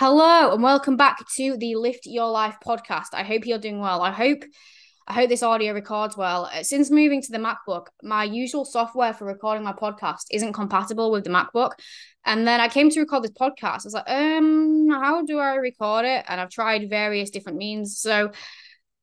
Hello 0.00 0.52
and 0.52 0.62
welcome 0.62 0.96
back 0.96 1.26
to 1.34 1.56
the 1.56 1.74
Lift 1.74 2.06
Your 2.06 2.30
Life 2.30 2.58
podcast. 2.64 3.06
I 3.14 3.24
hope 3.24 3.44
you're 3.44 3.58
doing 3.58 3.80
well. 3.80 4.00
I 4.00 4.12
hope 4.12 4.44
I 5.08 5.12
hope 5.12 5.28
this 5.28 5.42
audio 5.42 5.74
records 5.74 6.16
well. 6.16 6.48
Uh, 6.54 6.62
since 6.62 6.88
moving 6.88 7.20
to 7.20 7.32
the 7.32 7.38
MacBook, 7.38 7.86
my 8.04 8.22
usual 8.22 8.64
software 8.64 9.12
for 9.12 9.24
recording 9.24 9.64
my 9.64 9.72
podcast 9.72 10.26
isn't 10.30 10.52
compatible 10.52 11.10
with 11.10 11.24
the 11.24 11.30
MacBook. 11.30 11.72
And 12.24 12.46
then 12.46 12.60
I 12.60 12.68
came 12.68 12.90
to 12.90 13.00
record 13.00 13.24
this 13.24 13.32
podcast. 13.32 13.80
I 13.80 13.86
was 13.86 13.94
like, 13.94 14.08
um, 14.08 14.88
how 14.88 15.24
do 15.24 15.40
I 15.40 15.56
record 15.56 16.04
it? 16.04 16.24
And 16.28 16.40
I've 16.40 16.50
tried 16.50 16.88
various 16.88 17.30
different 17.30 17.58
means. 17.58 17.98
So 17.98 18.30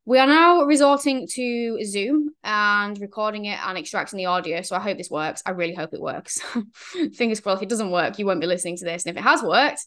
we 0.06 0.18
are 0.18 0.26
now 0.26 0.62
resorting 0.62 1.28
to 1.32 1.84
Zoom 1.84 2.30
and 2.42 2.98
recording 3.02 3.44
it 3.44 3.58
and 3.66 3.76
extracting 3.76 4.16
the 4.16 4.26
audio. 4.26 4.62
So 4.62 4.74
I 4.74 4.80
hope 4.80 4.96
this 4.96 5.10
works. 5.10 5.42
I 5.44 5.50
really 5.50 5.74
hope 5.74 5.92
it 5.92 6.00
works. 6.00 6.40
Fingers 7.16 7.40
crossed. 7.40 7.58
If 7.60 7.66
it 7.66 7.68
doesn't 7.68 7.90
work, 7.90 8.18
you 8.18 8.24
won't 8.24 8.40
be 8.40 8.46
listening 8.46 8.78
to 8.78 8.86
this. 8.86 9.04
And 9.04 9.14
if 9.14 9.20
it 9.20 9.28
has 9.28 9.42
worked, 9.42 9.84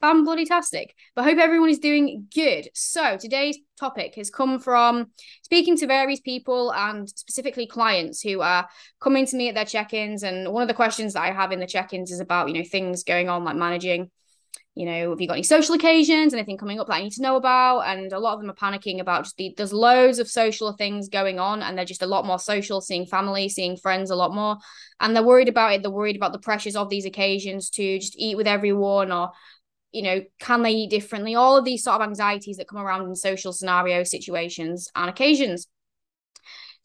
fan 0.00 0.24
bloody 0.24 0.44
tastic. 0.44 0.94
But 1.14 1.24
hope 1.24 1.38
everyone 1.38 1.70
is 1.70 1.78
doing 1.78 2.26
good. 2.34 2.68
So 2.74 3.16
today's 3.16 3.58
topic 3.78 4.14
has 4.16 4.30
come 4.30 4.58
from 4.58 5.10
speaking 5.42 5.76
to 5.78 5.86
various 5.86 6.20
people 6.20 6.72
and 6.72 7.08
specifically 7.08 7.66
clients 7.66 8.20
who 8.20 8.40
are 8.40 8.68
coming 9.00 9.26
to 9.26 9.36
me 9.36 9.48
at 9.48 9.54
their 9.54 9.64
check-ins. 9.64 10.22
And 10.22 10.52
one 10.52 10.62
of 10.62 10.68
the 10.68 10.74
questions 10.74 11.14
that 11.14 11.22
I 11.22 11.32
have 11.32 11.52
in 11.52 11.60
the 11.60 11.66
check-ins 11.66 12.10
is 12.10 12.20
about, 12.20 12.48
you 12.48 12.54
know, 12.54 12.64
things 12.64 13.04
going 13.04 13.28
on 13.28 13.44
like 13.44 13.56
managing. 13.56 14.10
You 14.74 14.86
know, 14.86 15.10
have 15.10 15.20
you 15.20 15.26
got 15.26 15.34
any 15.34 15.42
social 15.42 15.74
occasions, 15.74 16.32
anything 16.32 16.56
coming 16.56 16.78
up 16.78 16.86
that 16.86 16.94
I 16.94 17.02
need 17.02 17.12
to 17.14 17.22
know 17.22 17.34
about? 17.34 17.80
And 17.80 18.12
a 18.12 18.18
lot 18.20 18.34
of 18.34 18.40
them 18.40 18.48
are 18.48 18.54
panicking 18.54 19.00
about 19.00 19.24
just 19.24 19.36
the 19.36 19.52
there's 19.56 19.72
loads 19.72 20.20
of 20.20 20.28
social 20.28 20.72
things 20.72 21.08
going 21.08 21.40
on, 21.40 21.62
and 21.62 21.76
they're 21.76 21.84
just 21.84 22.04
a 22.04 22.06
lot 22.06 22.24
more 22.24 22.38
social, 22.38 22.80
seeing 22.80 23.04
family, 23.04 23.48
seeing 23.48 23.76
friends 23.76 24.10
a 24.10 24.14
lot 24.14 24.32
more. 24.32 24.56
And 25.00 25.16
they're 25.16 25.24
worried 25.24 25.48
about 25.48 25.72
it. 25.72 25.82
They're 25.82 25.90
worried 25.90 26.14
about 26.14 26.32
the 26.32 26.38
pressures 26.38 26.76
of 26.76 26.90
these 26.90 27.06
occasions 27.06 27.70
to 27.70 27.98
just 27.98 28.14
eat 28.16 28.36
with 28.36 28.46
everyone 28.46 29.10
or 29.10 29.32
you 29.92 30.02
know, 30.02 30.22
can 30.38 30.62
they 30.62 30.72
eat 30.72 30.90
differently? 30.90 31.34
All 31.34 31.56
of 31.56 31.64
these 31.64 31.82
sort 31.82 32.00
of 32.00 32.06
anxieties 32.06 32.56
that 32.58 32.68
come 32.68 32.80
around 32.80 33.06
in 33.06 33.14
social 33.14 33.52
scenario 33.52 34.02
situations 34.04 34.88
and 34.94 35.08
occasions. 35.08 35.66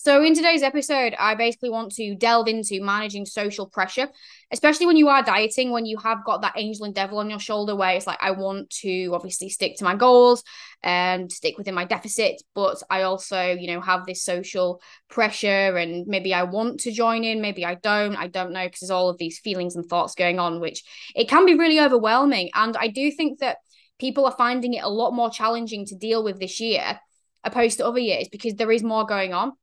So, 0.06 0.22
in 0.22 0.36
today's 0.36 0.64
episode, 0.64 1.16
I 1.18 1.34
basically 1.36 1.70
want 1.70 1.94
to 1.94 2.14
delve 2.14 2.50
into 2.50 2.84
managing 2.84 3.26
social 3.26 3.66
pressure, 3.66 4.10
especially 4.52 4.86
when 4.86 4.98
you 4.98 5.08
are 5.08 5.24
dieting, 5.24 5.72
when 5.72 5.86
you 5.86 5.98
have 5.98 6.26
got 6.26 6.42
that 6.42 6.56
angel 6.58 6.84
and 6.84 6.94
devil 6.94 7.20
on 7.20 7.30
your 7.30 7.40
shoulder, 7.40 7.74
where 7.74 7.96
it's 7.96 8.06
like, 8.06 8.22
I 8.22 8.32
want 8.32 8.70
to 8.82 9.12
obviously 9.14 9.48
stick 9.48 9.78
to 9.78 9.86
my 9.86 9.96
goals 9.96 10.44
and 10.82 11.32
stick 11.32 11.58
within 11.58 11.74
my 11.74 11.86
deficit, 11.86 12.44
but 12.54 12.84
I 12.90 13.04
also, 13.04 13.54
you 13.54 13.68
know, 13.68 13.80
have 13.80 14.06
this 14.06 14.26
social 14.26 14.82
pressure 15.10 15.78
and 15.78 16.06
maybe 16.06 16.34
I 16.34 16.44
want 16.44 16.82
to 16.82 16.92
join 16.92 17.24
in, 17.24 17.40
maybe 17.40 17.66
I 17.66 17.76
don't, 17.76 18.18
I 18.18 18.28
don't 18.28 18.52
know, 18.52 18.66
because 18.66 18.82
there's 18.82 18.92
all 18.92 19.08
of 19.08 19.18
these 19.18 19.40
feelings 19.40 19.78
and 19.78 19.86
thoughts 19.86 20.16
going 20.16 20.38
on, 20.38 20.60
which 20.60 20.84
it 21.16 21.30
can 21.30 21.46
be 21.46 21.56
really 21.56 21.80
overwhelming. 21.80 22.50
And 22.56 22.76
I 22.76 22.90
do 22.90 23.10
think 23.10 23.40
that 23.40 23.60
people 24.00 24.26
are 24.26 24.36
finding 24.38 24.74
it 24.74 24.84
a 24.84 24.90
lot 24.90 25.12
more 25.12 25.30
challenging 25.30 25.86
to 25.86 25.96
deal 25.96 26.26
with 26.26 26.42
this 26.42 26.60
year 26.60 27.00
opposed 27.46 27.78
to 27.78 27.88
other 27.88 28.00
years 28.00 28.28
because 28.30 28.56
there 28.56 28.72
is 28.72 28.84
more 28.84 29.06
going 29.06 29.34
on 29.34 29.54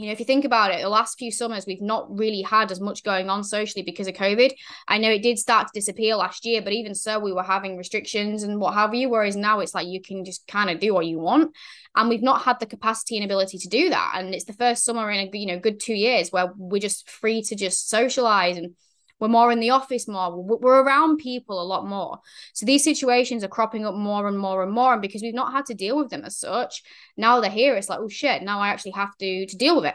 you 0.00 0.06
know, 0.06 0.12
if 0.12 0.18
you 0.18 0.24
think 0.24 0.46
about 0.46 0.72
it, 0.72 0.80
the 0.80 0.88
last 0.88 1.18
few 1.18 1.30
summers 1.30 1.66
we've 1.66 1.82
not 1.82 2.06
really 2.16 2.40
had 2.40 2.72
as 2.72 2.80
much 2.80 3.04
going 3.04 3.28
on 3.28 3.44
socially 3.44 3.82
because 3.82 4.06
of 4.06 4.14
COVID. 4.14 4.50
I 4.88 4.96
know 4.96 5.10
it 5.10 5.22
did 5.22 5.38
start 5.38 5.66
to 5.66 5.72
disappear 5.74 6.16
last 6.16 6.46
year, 6.46 6.62
but 6.62 6.72
even 6.72 6.94
so, 6.94 7.18
we 7.18 7.34
were 7.34 7.42
having 7.42 7.76
restrictions 7.76 8.42
and 8.42 8.58
what 8.58 8.72
have 8.72 8.94
you. 8.94 9.10
Whereas 9.10 9.36
now 9.36 9.60
it's 9.60 9.74
like 9.74 9.86
you 9.86 10.00
can 10.00 10.24
just 10.24 10.46
kind 10.46 10.70
of 10.70 10.80
do 10.80 10.94
what 10.94 11.04
you 11.04 11.18
want, 11.18 11.54
and 11.94 12.08
we've 12.08 12.22
not 12.22 12.42
had 12.42 12.58
the 12.60 12.66
capacity 12.66 13.16
and 13.16 13.26
ability 13.26 13.58
to 13.58 13.68
do 13.68 13.90
that. 13.90 14.14
And 14.16 14.34
it's 14.34 14.46
the 14.46 14.54
first 14.54 14.84
summer 14.84 15.10
in 15.10 15.28
a 15.28 15.36
you 15.36 15.46
know 15.46 15.58
good 15.58 15.80
two 15.80 15.94
years 15.94 16.30
where 16.30 16.50
we're 16.56 16.80
just 16.80 17.10
free 17.10 17.42
to 17.42 17.54
just 17.54 17.90
socialize 17.90 18.56
and 18.56 18.74
we're 19.20 19.28
more 19.28 19.52
in 19.52 19.60
the 19.60 19.70
office 19.70 20.08
more. 20.08 20.42
We're 20.42 20.82
around 20.82 21.18
people 21.18 21.60
a 21.60 21.64
lot 21.64 21.86
more. 21.86 22.18
So 22.54 22.66
these 22.66 22.82
situations 22.82 23.44
are 23.44 23.48
cropping 23.48 23.84
up 23.84 23.94
more 23.94 24.26
and 24.26 24.38
more 24.38 24.62
and 24.62 24.72
more. 24.72 24.94
And 24.94 25.02
because 25.02 25.22
we've 25.22 25.34
not 25.34 25.52
had 25.52 25.66
to 25.66 25.74
deal 25.74 25.96
with 25.98 26.10
them 26.10 26.24
as 26.24 26.38
such, 26.38 26.82
now 27.16 27.40
they're 27.40 27.50
here. 27.50 27.76
It's 27.76 27.88
like, 27.88 28.00
oh 28.00 28.08
shit, 28.08 28.42
now 28.42 28.60
I 28.60 28.68
actually 28.68 28.92
have 28.92 29.16
to 29.18 29.46
to 29.46 29.56
deal 29.56 29.76
with 29.76 29.84
it. 29.84 29.94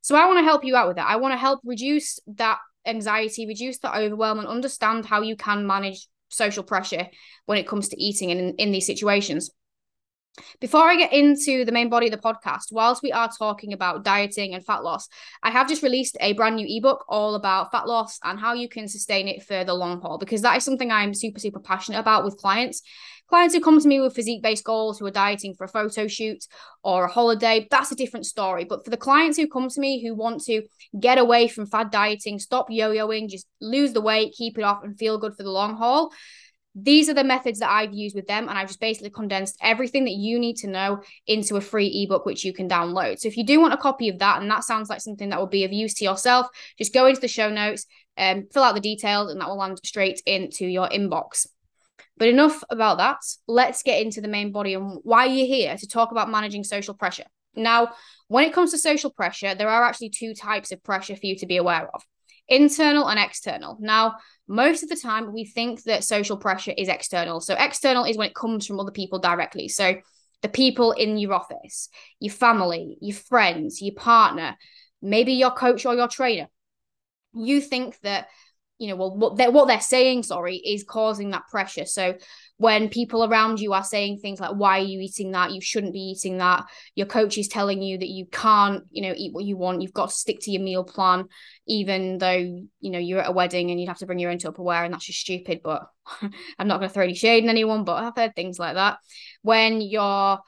So 0.00 0.16
I 0.16 0.26
want 0.26 0.38
to 0.38 0.44
help 0.44 0.64
you 0.64 0.76
out 0.76 0.88
with 0.88 0.96
that. 0.96 1.08
I 1.08 1.16
want 1.16 1.32
to 1.32 1.38
help 1.38 1.60
reduce 1.64 2.18
that 2.26 2.58
anxiety, 2.86 3.46
reduce 3.46 3.78
that 3.78 3.96
overwhelm, 3.96 4.38
and 4.38 4.48
understand 4.48 5.06
how 5.06 5.22
you 5.22 5.36
can 5.36 5.66
manage 5.66 6.08
social 6.28 6.62
pressure 6.62 7.06
when 7.46 7.58
it 7.58 7.68
comes 7.68 7.88
to 7.88 8.02
eating 8.02 8.30
and 8.30 8.40
in, 8.40 8.54
in 8.56 8.72
these 8.72 8.86
situations. 8.86 9.50
Before 10.60 10.88
I 10.88 10.96
get 10.96 11.12
into 11.12 11.64
the 11.64 11.72
main 11.72 11.88
body 11.88 12.06
of 12.06 12.12
the 12.12 12.18
podcast, 12.18 12.72
whilst 12.72 13.02
we 13.02 13.12
are 13.12 13.30
talking 13.38 13.72
about 13.72 14.02
dieting 14.02 14.54
and 14.54 14.64
fat 14.64 14.82
loss, 14.82 15.08
I 15.42 15.50
have 15.50 15.68
just 15.68 15.82
released 15.82 16.16
a 16.20 16.32
brand 16.32 16.56
new 16.56 16.66
ebook 16.68 17.04
all 17.08 17.36
about 17.36 17.70
fat 17.70 17.86
loss 17.86 18.18
and 18.24 18.40
how 18.40 18.52
you 18.52 18.68
can 18.68 18.88
sustain 18.88 19.28
it 19.28 19.44
for 19.44 19.64
the 19.64 19.74
long 19.74 20.00
haul, 20.00 20.18
because 20.18 20.42
that 20.42 20.56
is 20.56 20.64
something 20.64 20.90
I'm 20.90 21.14
super, 21.14 21.38
super 21.38 21.60
passionate 21.60 22.00
about 22.00 22.24
with 22.24 22.36
clients. 22.36 22.82
Clients 23.28 23.54
who 23.54 23.60
come 23.60 23.80
to 23.80 23.88
me 23.88 24.00
with 24.00 24.14
physique 24.14 24.42
based 24.42 24.64
goals, 24.64 24.98
who 24.98 25.06
are 25.06 25.10
dieting 25.10 25.54
for 25.54 25.64
a 25.64 25.68
photo 25.68 26.06
shoot 26.06 26.44
or 26.82 27.04
a 27.04 27.10
holiday, 27.10 27.66
that's 27.70 27.92
a 27.92 27.96
different 27.96 28.26
story. 28.26 28.64
But 28.64 28.84
for 28.84 28.90
the 28.90 28.96
clients 28.96 29.38
who 29.38 29.48
come 29.48 29.68
to 29.68 29.80
me 29.80 30.04
who 30.04 30.14
want 30.14 30.42
to 30.44 30.62
get 30.98 31.18
away 31.18 31.48
from 31.48 31.66
fad 31.66 31.90
dieting, 31.90 32.38
stop 32.38 32.66
yo 32.70 32.90
yoing, 32.90 33.28
just 33.28 33.46
lose 33.60 33.92
the 33.92 34.02
weight, 34.02 34.34
keep 34.36 34.58
it 34.58 34.62
off, 34.62 34.84
and 34.84 34.98
feel 34.98 35.16
good 35.16 35.36
for 35.36 35.42
the 35.42 35.50
long 35.50 35.76
haul, 35.76 36.12
these 36.74 37.08
are 37.08 37.14
the 37.14 37.24
methods 37.24 37.60
that 37.60 37.70
I've 37.70 37.94
used 37.94 38.16
with 38.16 38.26
them. 38.26 38.48
And 38.48 38.58
I've 38.58 38.66
just 38.68 38.80
basically 38.80 39.10
condensed 39.10 39.56
everything 39.60 40.04
that 40.04 40.12
you 40.12 40.38
need 40.38 40.56
to 40.58 40.66
know 40.66 41.02
into 41.26 41.56
a 41.56 41.60
free 41.60 42.04
ebook, 42.04 42.26
which 42.26 42.44
you 42.44 42.52
can 42.52 42.68
download. 42.68 43.20
So 43.20 43.28
if 43.28 43.36
you 43.36 43.44
do 43.44 43.60
want 43.60 43.74
a 43.74 43.78
copy 43.78 44.08
of 44.08 44.18
that, 44.18 44.42
and 44.42 44.50
that 44.50 44.64
sounds 44.64 44.90
like 44.90 45.00
something 45.00 45.28
that 45.28 45.38
will 45.38 45.46
be 45.46 45.64
of 45.64 45.72
use 45.72 45.94
to 45.94 46.04
yourself, 46.04 46.48
just 46.76 46.92
go 46.92 47.06
into 47.06 47.20
the 47.20 47.28
show 47.28 47.50
notes 47.50 47.86
and 48.16 48.40
um, 48.40 48.48
fill 48.52 48.62
out 48.62 48.74
the 48.74 48.80
details, 48.80 49.30
and 49.30 49.40
that 49.40 49.48
will 49.48 49.58
land 49.58 49.80
straight 49.84 50.20
into 50.26 50.66
your 50.66 50.88
inbox. 50.88 51.46
But 52.16 52.28
enough 52.28 52.62
about 52.70 52.98
that. 52.98 53.18
Let's 53.48 53.82
get 53.82 54.02
into 54.02 54.20
the 54.20 54.28
main 54.28 54.52
body 54.52 54.74
and 54.74 55.00
why 55.02 55.26
you're 55.26 55.46
here 55.46 55.76
to 55.76 55.88
talk 55.88 56.12
about 56.12 56.30
managing 56.30 56.62
social 56.62 56.94
pressure. 56.94 57.24
Now, 57.56 57.92
when 58.28 58.44
it 58.44 58.52
comes 58.52 58.70
to 58.70 58.78
social 58.78 59.10
pressure, 59.10 59.54
there 59.54 59.68
are 59.68 59.84
actually 59.84 60.10
two 60.10 60.34
types 60.34 60.72
of 60.72 60.82
pressure 60.82 61.16
for 61.16 61.26
you 61.26 61.36
to 61.36 61.46
be 61.46 61.56
aware 61.56 61.88
of 61.92 62.02
internal 62.48 63.08
and 63.08 63.18
external. 63.18 63.78
Now, 63.80 64.16
most 64.46 64.82
of 64.82 64.88
the 64.88 64.96
time, 64.96 65.32
we 65.32 65.44
think 65.44 65.84
that 65.84 66.04
social 66.04 66.36
pressure 66.36 66.74
is 66.76 66.88
external. 66.88 67.40
So, 67.40 67.54
external 67.58 68.04
is 68.04 68.16
when 68.16 68.28
it 68.28 68.34
comes 68.34 68.66
from 68.66 68.80
other 68.80 68.90
people 68.90 69.18
directly. 69.18 69.68
So, 69.68 69.96
the 70.42 70.48
people 70.48 70.92
in 70.92 71.16
your 71.16 71.32
office, 71.32 71.88
your 72.20 72.32
family, 72.32 72.98
your 73.00 73.16
friends, 73.16 73.80
your 73.80 73.94
partner, 73.94 74.56
maybe 75.00 75.32
your 75.32 75.50
coach 75.50 75.86
or 75.86 75.94
your 75.94 76.08
trainer. 76.08 76.48
You 77.32 77.60
think 77.60 77.98
that 78.00 78.28
you 78.78 78.88
know, 78.88 78.96
well, 78.96 79.16
what 79.16 79.36
they're 79.36 79.50
what 79.50 79.68
they're 79.68 79.80
saying, 79.80 80.24
sorry, 80.24 80.56
is 80.56 80.84
causing 80.84 81.30
that 81.30 81.48
pressure. 81.48 81.86
So 81.86 82.16
when 82.56 82.88
people 82.88 83.24
around 83.24 83.58
you 83.58 83.72
are 83.72 83.82
saying 83.82 84.18
things 84.18 84.40
like, 84.40 84.54
"Why 84.54 84.78
are 84.78 84.84
you 84.84 85.00
eating 85.00 85.32
that? 85.32 85.52
You 85.52 85.60
shouldn't 85.60 85.92
be 85.92 86.00
eating 86.00 86.38
that." 86.38 86.64
Your 86.94 87.06
coach 87.06 87.36
is 87.36 87.48
telling 87.48 87.82
you 87.82 87.98
that 87.98 88.08
you 88.08 88.26
can't, 88.26 88.84
you 88.90 89.02
know, 89.02 89.14
eat 89.16 89.32
what 89.32 89.44
you 89.44 89.56
want. 89.56 89.82
You've 89.82 89.92
got 89.92 90.10
to 90.10 90.14
stick 90.14 90.40
to 90.42 90.50
your 90.50 90.62
meal 90.62 90.84
plan, 90.84 91.26
even 91.66 92.18
though 92.18 92.32
you 92.32 92.90
know 92.90 92.98
you're 92.98 93.20
at 93.20 93.28
a 93.28 93.32
wedding 93.32 93.70
and 93.70 93.80
you'd 93.80 93.88
have 93.88 93.98
to 93.98 94.06
bring 94.06 94.18
your 94.18 94.30
own 94.30 94.38
Tupperware, 94.38 94.84
and 94.84 94.94
that's 94.94 95.06
just 95.06 95.20
stupid. 95.20 95.60
But 95.64 95.88
I'm 96.58 96.68
not 96.68 96.78
going 96.78 96.88
to 96.88 96.94
throw 96.94 97.04
any 97.04 97.14
shade 97.14 97.44
in 97.44 97.50
anyone, 97.50 97.84
but 97.84 98.02
I've 98.02 98.16
heard 98.16 98.36
things 98.36 98.58
like 98.58 98.74
that. 98.74 98.98
When 99.42 99.80
you're 99.80 100.38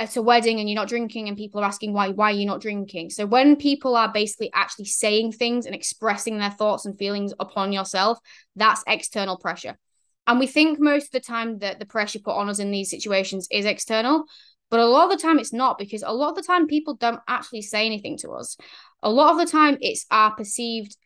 at 0.00 0.16
a 0.16 0.22
wedding 0.22 0.58
and 0.58 0.68
you're 0.68 0.74
not 0.74 0.88
drinking 0.88 1.28
and 1.28 1.36
people 1.36 1.60
are 1.60 1.66
asking 1.66 1.92
why 1.92 2.08
why 2.08 2.30
are 2.30 2.34
you 2.34 2.46
not 2.46 2.60
drinking 2.60 3.10
so 3.10 3.24
when 3.24 3.54
people 3.54 3.94
are 3.94 4.12
basically 4.12 4.50
actually 4.52 4.84
saying 4.84 5.30
things 5.30 5.66
and 5.66 5.74
expressing 5.74 6.38
their 6.38 6.50
thoughts 6.50 6.84
and 6.84 6.98
feelings 6.98 7.32
upon 7.38 7.72
yourself 7.72 8.18
that's 8.56 8.82
external 8.88 9.38
pressure 9.38 9.78
and 10.26 10.38
we 10.38 10.46
think 10.46 10.78
most 10.78 11.06
of 11.06 11.10
the 11.12 11.20
time 11.20 11.58
that 11.58 11.78
the 11.78 11.86
pressure 11.86 12.18
put 12.18 12.36
on 12.36 12.48
us 12.48 12.58
in 12.58 12.70
these 12.70 12.90
situations 12.90 13.46
is 13.50 13.64
external 13.64 14.24
but 14.70 14.80
a 14.80 14.86
lot 14.86 15.04
of 15.04 15.16
the 15.16 15.22
time 15.22 15.38
it's 15.38 15.52
not 15.52 15.78
because 15.78 16.02
a 16.02 16.12
lot 16.12 16.30
of 16.30 16.36
the 16.36 16.42
time 16.42 16.66
people 16.66 16.94
don't 16.94 17.20
actually 17.28 17.62
say 17.62 17.86
anything 17.86 18.16
to 18.16 18.30
us 18.30 18.56
a 19.02 19.10
lot 19.10 19.32
of 19.32 19.38
the 19.38 19.50
time 19.50 19.76
it's 19.80 20.06
our 20.10 20.34
perceived 20.34 20.96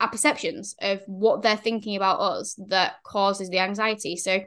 our 0.00 0.10
perceptions 0.10 0.74
of 0.82 1.00
what 1.06 1.42
they're 1.42 1.56
thinking 1.56 1.96
about 1.96 2.20
us 2.20 2.58
that 2.68 2.94
causes 3.04 3.48
the 3.48 3.58
anxiety 3.58 4.16
so 4.16 4.40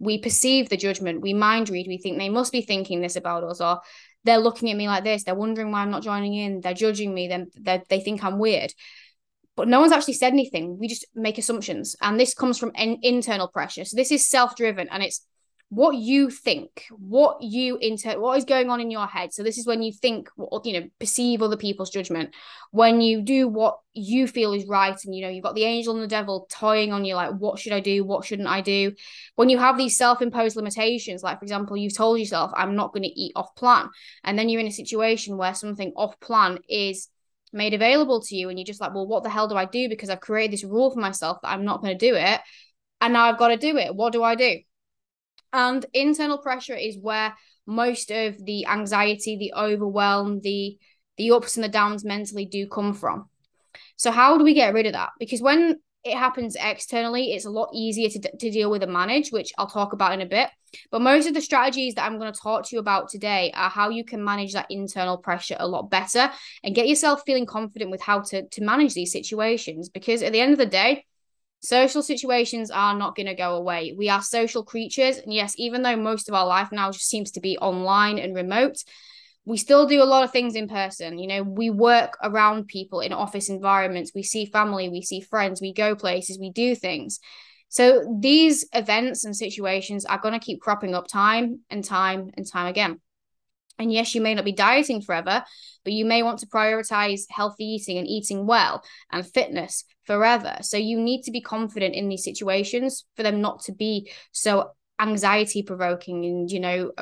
we 0.00 0.18
perceive 0.18 0.68
the 0.68 0.76
judgment, 0.76 1.20
we 1.20 1.34
mind 1.34 1.68
read, 1.68 1.86
we 1.86 1.98
think 1.98 2.18
they 2.18 2.30
must 2.30 2.52
be 2.52 2.62
thinking 2.62 3.00
this 3.00 3.16
about 3.16 3.44
us, 3.44 3.60
or 3.60 3.80
they're 4.24 4.38
looking 4.38 4.70
at 4.70 4.76
me 4.76 4.88
like 4.88 5.04
this, 5.04 5.22
they're 5.22 5.34
wondering 5.34 5.70
why 5.70 5.82
I'm 5.82 5.90
not 5.90 6.02
joining 6.02 6.34
in, 6.34 6.60
they're 6.60 6.74
judging 6.74 7.14
me, 7.14 7.28
then 7.28 7.50
they 7.88 8.00
think 8.00 8.24
I'm 8.24 8.38
weird. 8.38 8.72
But 9.60 9.68
no 9.68 9.80
one's 9.80 9.92
actually 9.92 10.14
said 10.14 10.32
anything. 10.32 10.78
We 10.78 10.88
just 10.88 11.04
make 11.14 11.36
assumptions. 11.36 11.94
And 12.00 12.18
this 12.18 12.32
comes 12.32 12.56
from 12.56 12.72
in- 12.74 13.00
internal 13.02 13.46
pressure. 13.46 13.84
So 13.84 13.94
this 13.94 14.10
is 14.10 14.26
self 14.26 14.56
driven 14.56 14.88
and 14.88 15.02
it's 15.02 15.26
what 15.68 15.96
you 15.96 16.30
think, 16.30 16.86
what 16.90 17.42
you 17.42 17.76
inter, 17.76 18.18
what 18.18 18.38
is 18.38 18.46
going 18.46 18.70
on 18.70 18.80
in 18.80 18.90
your 18.90 19.06
head. 19.06 19.34
So 19.34 19.42
this 19.42 19.58
is 19.58 19.66
when 19.66 19.82
you 19.82 19.92
think, 19.92 20.30
you 20.64 20.80
know, 20.80 20.88
perceive 20.98 21.42
other 21.42 21.58
people's 21.58 21.90
judgment. 21.90 22.34
When 22.70 23.02
you 23.02 23.20
do 23.20 23.48
what 23.48 23.80
you 23.92 24.26
feel 24.26 24.54
is 24.54 24.64
right, 24.64 24.96
and 25.04 25.14
you 25.14 25.20
know 25.20 25.28
you've 25.28 25.44
got 25.44 25.54
the 25.54 25.64
angel 25.64 25.92
and 25.92 26.02
the 26.02 26.08
devil 26.08 26.46
toying 26.50 26.94
on 26.94 27.04
you, 27.04 27.14
like 27.14 27.32
what 27.32 27.58
should 27.58 27.74
I 27.74 27.80
do, 27.80 28.02
what 28.02 28.24
shouldn't 28.24 28.48
I 28.48 28.62
do? 28.62 28.92
When 29.36 29.50
you 29.50 29.58
have 29.58 29.76
these 29.76 29.94
self-imposed 29.94 30.56
limitations, 30.56 31.22
like 31.22 31.38
for 31.38 31.44
example, 31.44 31.76
you've 31.76 31.94
told 31.94 32.18
yourself, 32.18 32.50
I'm 32.56 32.76
not 32.76 32.94
going 32.94 33.02
to 33.02 33.20
eat 33.20 33.32
off 33.36 33.54
plan, 33.56 33.90
and 34.24 34.38
then 34.38 34.48
you're 34.48 34.62
in 34.62 34.66
a 34.66 34.72
situation 34.72 35.36
where 35.36 35.54
something 35.54 35.92
off 35.96 36.18
plan 36.18 36.60
is 36.66 37.08
made 37.52 37.74
available 37.74 38.20
to 38.22 38.36
you, 38.36 38.48
and 38.48 38.58
you're 38.58 38.64
just 38.66 38.80
like, 38.80 38.94
well, 38.94 39.06
what 39.06 39.22
the 39.24 39.30
hell 39.30 39.48
do 39.48 39.56
I 39.56 39.64
do? 39.64 39.88
Because 39.88 40.10
I've 40.10 40.20
created 40.20 40.52
this 40.52 40.64
rule 40.64 40.90
for 40.90 41.00
myself 41.00 41.38
that 41.42 41.50
I'm 41.50 41.64
not 41.64 41.82
going 41.82 41.96
to 41.96 42.10
do 42.10 42.14
it 42.16 42.40
And 43.00 43.12
now 43.14 43.24
I've 43.26 43.38
got 43.38 43.48
to 43.48 43.56
do 43.56 43.76
it. 43.78 43.94
What 43.94 44.12
do 44.12 44.22
I 44.22 44.34
do? 44.34 44.58
And 45.52 45.84
internal 45.92 46.38
pressure 46.38 46.76
is 46.76 46.98
where 46.98 47.34
most 47.66 48.10
of 48.10 48.44
the 48.44 48.66
anxiety, 48.66 49.36
the 49.36 49.54
overwhelm, 49.56 50.40
the 50.40 50.78
the 51.16 51.32
ups 51.32 51.56
and 51.56 51.64
the 51.64 51.68
downs 51.68 52.04
mentally 52.04 52.46
do 52.46 52.66
come 52.66 52.94
from. 52.94 53.28
So 53.96 54.10
how 54.10 54.38
do 54.38 54.44
we 54.44 54.54
get 54.54 54.74
rid 54.74 54.86
of 54.86 54.94
that? 54.94 55.10
Because 55.18 55.42
when 55.42 55.80
it 56.02 56.16
happens 56.16 56.56
externally, 56.58 57.32
it's 57.32 57.44
a 57.44 57.50
lot 57.50 57.70
easier 57.74 58.08
to, 58.08 58.18
to 58.18 58.50
deal 58.50 58.70
with 58.70 58.82
and 58.82 58.92
manage, 58.92 59.30
which 59.30 59.52
I'll 59.58 59.66
talk 59.66 59.92
about 59.92 60.12
in 60.12 60.20
a 60.20 60.26
bit. 60.26 60.48
But 60.90 61.02
most 61.02 61.26
of 61.26 61.34
the 61.34 61.40
strategies 61.40 61.94
that 61.94 62.04
I'm 62.04 62.18
going 62.18 62.32
to 62.32 62.40
talk 62.40 62.64
to 62.66 62.76
you 62.76 62.80
about 62.80 63.08
today 63.08 63.52
are 63.54 63.68
how 63.68 63.90
you 63.90 64.04
can 64.04 64.24
manage 64.24 64.52
that 64.52 64.70
internal 64.70 65.18
pressure 65.18 65.56
a 65.58 65.66
lot 65.66 65.90
better 65.90 66.30
and 66.62 66.74
get 66.74 66.88
yourself 66.88 67.22
feeling 67.26 67.44
confident 67.44 67.90
with 67.90 68.00
how 68.00 68.20
to, 68.20 68.48
to 68.48 68.62
manage 68.62 68.94
these 68.94 69.12
situations. 69.12 69.88
Because 69.88 70.22
at 70.22 70.32
the 70.32 70.40
end 70.40 70.52
of 70.52 70.58
the 70.58 70.66
day, 70.66 71.04
social 71.60 72.02
situations 72.02 72.70
are 72.70 72.96
not 72.96 73.16
going 73.16 73.26
to 73.26 73.34
go 73.34 73.56
away. 73.56 73.94
We 73.96 74.08
are 74.08 74.22
social 74.22 74.64
creatures. 74.64 75.18
And 75.18 75.34
yes, 75.34 75.54
even 75.58 75.82
though 75.82 75.96
most 75.96 76.28
of 76.28 76.34
our 76.34 76.46
life 76.46 76.70
now 76.72 76.92
just 76.92 77.08
seems 77.08 77.32
to 77.32 77.40
be 77.40 77.58
online 77.58 78.18
and 78.18 78.34
remote, 78.34 78.76
we 79.44 79.56
still 79.56 79.86
do 79.86 80.02
a 80.02 80.04
lot 80.04 80.24
of 80.24 80.30
things 80.30 80.54
in 80.54 80.68
person. 80.68 81.18
You 81.18 81.26
know, 81.26 81.42
we 81.42 81.70
work 81.70 82.16
around 82.22 82.68
people 82.68 83.00
in 83.00 83.12
office 83.12 83.48
environments, 83.48 84.12
we 84.14 84.22
see 84.22 84.46
family, 84.46 84.88
we 84.88 85.02
see 85.02 85.20
friends, 85.20 85.60
we 85.60 85.72
go 85.72 85.94
places, 85.94 86.38
we 86.38 86.50
do 86.50 86.74
things. 86.74 87.18
So 87.68 88.04
these 88.20 88.66
events 88.72 89.24
and 89.24 89.34
situations 89.34 90.04
are 90.04 90.18
going 90.18 90.34
to 90.34 90.44
keep 90.44 90.60
cropping 90.60 90.94
up 90.94 91.06
time 91.06 91.60
and 91.70 91.84
time 91.84 92.30
and 92.36 92.46
time 92.46 92.66
again. 92.66 93.00
And 93.78 93.92
yes, 93.92 94.14
you 94.14 94.20
may 94.20 94.34
not 94.34 94.44
be 94.44 94.52
dieting 94.52 95.00
forever, 95.00 95.42
but 95.84 95.92
you 95.94 96.04
may 96.04 96.22
want 96.22 96.40
to 96.40 96.46
prioritize 96.46 97.22
healthy 97.30 97.64
eating 97.64 97.96
and 97.96 98.06
eating 98.06 98.46
well 98.46 98.82
and 99.10 99.26
fitness 99.26 99.84
forever. 100.04 100.56
So 100.60 100.76
you 100.76 101.00
need 101.00 101.22
to 101.22 101.30
be 101.30 101.40
confident 101.40 101.94
in 101.94 102.08
these 102.08 102.24
situations 102.24 103.06
for 103.16 103.22
them 103.22 103.40
not 103.40 103.62
to 103.62 103.72
be 103.72 104.10
so 104.32 104.72
anxiety 105.00 105.62
provoking 105.62 106.26
and, 106.26 106.50
you 106.50 106.60
know, 106.60 106.92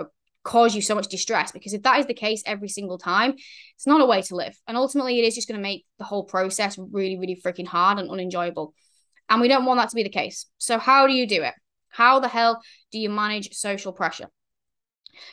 cause 0.44 0.74
you 0.74 0.80
so 0.80 0.94
much 0.94 1.08
distress 1.08 1.52
because 1.52 1.74
if 1.74 1.82
that 1.82 1.98
is 1.98 2.06
the 2.06 2.14
case 2.14 2.42
every 2.46 2.68
single 2.68 2.96
time 2.96 3.32
it's 3.32 3.86
not 3.86 4.00
a 4.00 4.06
way 4.06 4.22
to 4.22 4.36
live. 4.36 4.56
And 4.66 4.76
ultimately 4.76 5.18
it 5.18 5.24
is 5.24 5.34
just 5.34 5.48
going 5.48 5.58
to 5.58 5.62
make 5.62 5.84
the 5.98 6.04
whole 6.04 6.24
process 6.24 6.78
really 6.78 7.18
really 7.18 7.40
freaking 7.44 7.66
hard 7.66 7.98
and 7.98 8.10
unenjoyable. 8.10 8.74
And 9.28 9.40
we 9.40 9.48
don't 9.48 9.64
want 9.64 9.78
that 9.78 9.90
to 9.90 9.96
be 9.96 10.02
the 10.02 10.08
case. 10.08 10.46
So 10.58 10.78
how 10.78 11.06
do 11.06 11.12
you 11.12 11.26
do 11.26 11.42
it? 11.42 11.54
How 11.90 12.20
the 12.20 12.28
hell 12.28 12.60
do 12.92 12.98
you 12.98 13.10
manage 13.10 13.52
social 13.52 13.92
pressure? 13.92 14.28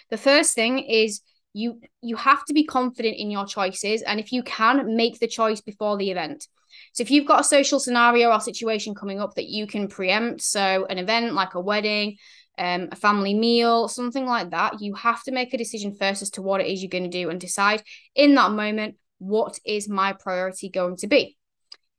The 0.09 0.17
first 0.17 0.53
thing 0.53 0.79
is 0.79 1.21
you 1.53 1.79
you 2.01 2.17
have 2.17 2.43
to 2.45 2.53
be 2.53 2.65
confident 2.65 3.15
in 3.17 3.31
your 3.31 3.45
choices 3.45 4.01
and 4.01 4.19
if 4.19 4.31
you 4.31 4.43
can 4.43 4.95
make 4.95 5.19
the 5.19 5.27
choice 5.27 5.61
before 5.61 5.97
the 5.97 6.11
event. 6.11 6.47
So 6.93 7.01
if 7.01 7.11
you've 7.11 7.27
got 7.27 7.39
a 7.39 7.45
social 7.45 7.79
scenario 7.79 8.31
or 8.31 8.39
situation 8.41 8.95
coming 8.95 9.21
up 9.21 9.35
that 9.35 9.45
you 9.45 9.65
can 9.65 9.87
preempt 9.87 10.41
so 10.41 10.85
an 10.89 10.97
event 10.97 11.33
like 11.33 11.53
a 11.53 11.61
wedding 11.61 12.17
um, 12.57 12.89
a 12.91 12.95
family 12.95 13.33
meal, 13.33 13.87
something 13.87 14.25
like 14.25 14.51
that, 14.51 14.81
you 14.81 14.93
have 14.95 15.23
to 15.23 15.31
make 15.31 15.53
a 15.53 15.57
decision 15.57 15.95
first 15.95 16.21
as 16.21 16.29
to 16.31 16.41
what 16.41 16.61
it 16.61 16.67
is 16.67 16.81
you're 16.81 16.89
going 16.89 17.09
to 17.09 17.09
do 17.09 17.29
and 17.29 17.39
decide 17.39 17.83
in 18.15 18.35
that 18.35 18.51
moment 18.51 18.95
what 19.17 19.59
is 19.65 19.89
my 19.89 20.13
priority 20.13 20.69
going 20.69 20.97
to 20.97 21.07
be. 21.07 21.37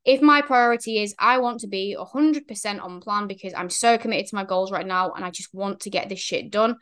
If 0.04 0.22
my 0.22 0.40
priority 0.40 1.02
is 1.02 1.14
I 1.18 1.38
want 1.38 1.60
to 1.60 1.66
be 1.66 1.96
100% 1.98 2.82
on 2.82 3.00
plan 3.00 3.26
because 3.26 3.52
I'm 3.54 3.70
so 3.70 3.98
committed 3.98 4.26
to 4.28 4.36
my 4.36 4.44
goals 4.44 4.70
right 4.70 4.86
now 4.86 5.12
and 5.12 5.24
I 5.24 5.30
just 5.30 5.52
want 5.52 5.80
to 5.80 5.90
get 5.90 6.08
this 6.08 6.20
shit 6.20 6.50
done, 6.50 6.76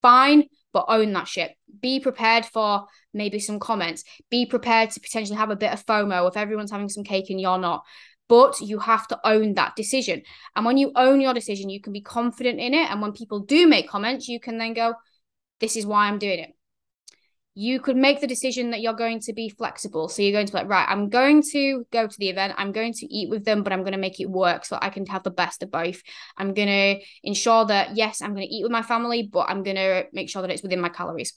fine, 0.00 0.44
but 0.72 0.86
own 0.88 1.12
that 1.12 1.28
shit. 1.28 1.52
Be 1.80 2.00
prepared 2.00 2.46
for 2.46 2.86
maybe 3.12 3.38
some 3.38 3.58
comments. 3.58 4.04
Be 4.30 4.46
prepared 4.46 4.90
to 4.90 5.00
potentially 5.00 5.36
have 5.36 5.50
a 5.50 5.56
bit 5.56 5.72
of 5.72 5.84
FOMO 5.84 6.28
if 6.28 6.36
everyone's 6.36 6.70
having 6.70 6.88
some 6.88 7.04
cake 7.04 7.30
and 7.30 7.40
you're 7.40 7.58
not 7.58 7.84
but 8.28 8.60
you 8.60 8.78
have 8.78 9.06
to 9.08 9.20
own 9.24 9.54
that 9.54 9.76
decision. 9.76 10.22
And 10.56 10.64
when 10.64 10.78
you 10.78 10.92
own 10.96 11.20
your 11.20 11.34
decision, 11.34 11.68
you 11.68 11.80
can 11.80 11.92
be 11.92 12.00
confident 12.00 12.60
in 12.60 12.74
it. 12.74 12.90
And 12.90 13.00
when 13.02 13.12
people 13.12 13.40
do 13.40 13.66
make 13.66 13.88
comments, 13.88 14.28
you 14.28 14.40
can 14.40 14.58
then 14.58 14.74
go, 14.74 14.94
This 15.60 15.76
is 15.76 15.86
why 15.86 16.06
I'm 16.06 16.18
doing 16.18 16.38
it. 16.38 16.50
You 17.56 17.78
could 17.78 17.96
make 17.96 18.20
the 18.20 18.26
decision 18.26 18.70
that 18.70 18.80
you're 18.80 18.94
going 18.94 19.20
to 19.20 19.32
be 19.32 19.48
flexible. 19.48 20.08
So 20.08 20.22
you're 20.22 20.32
going 20.32 20.46
to 20.46 20.52
be 20.52 20.58
like, 20.58 20.68
right, 20.68 20.88
I'm 20.88 21.08
going 21.08 21.40
to 21.52 21.86
go 21.92 22.08
to 22.08 22.18
the 22.18 22.28
event. 22.28 22.54
I'm 22.56 22.72
going 22.72 22.92
to 22.94 23.06
eat 23.06 23.30
with 23.30 23.44
them, 23.44 23.62
but 23.62 23.72
I'm 23.72 23.82
going 23.82 23.92
to 23.92 23.98
make 23.98 24.18
it 24.18 24.28
work 24.28 24.64
so 24.64 24.76
I 24.82 24.90
can 24.90 25.06
have 25.06 25.22
the 25.22 25.30
best 25.30 25.62
of 25.62 25.70
both. 25.70 26.02
I'm 26.36 26.52
going 26.52 26.66
to 26.66 27.04
ensure 27.22 27.64
that, 27.66 27.96
yes, 27.96 28.20
I'm 28.20 28.34
going 28.34 28.48
to 28.48 28.52
eat 28.52 28.64
with 28.64 28.72
my 28.72 28.82
family, 28.82 29.30
but 29.32 29.48
I'm 29.48 29.62
going 29.62 29.76
to 29.76 30.06
make 30.12 30.30
sure 30.30 30.42
that 30.42 30.50
it's 30.50 30.64
within 30.64 30.80
my 30.80 30.88
calories. 30.88 31.32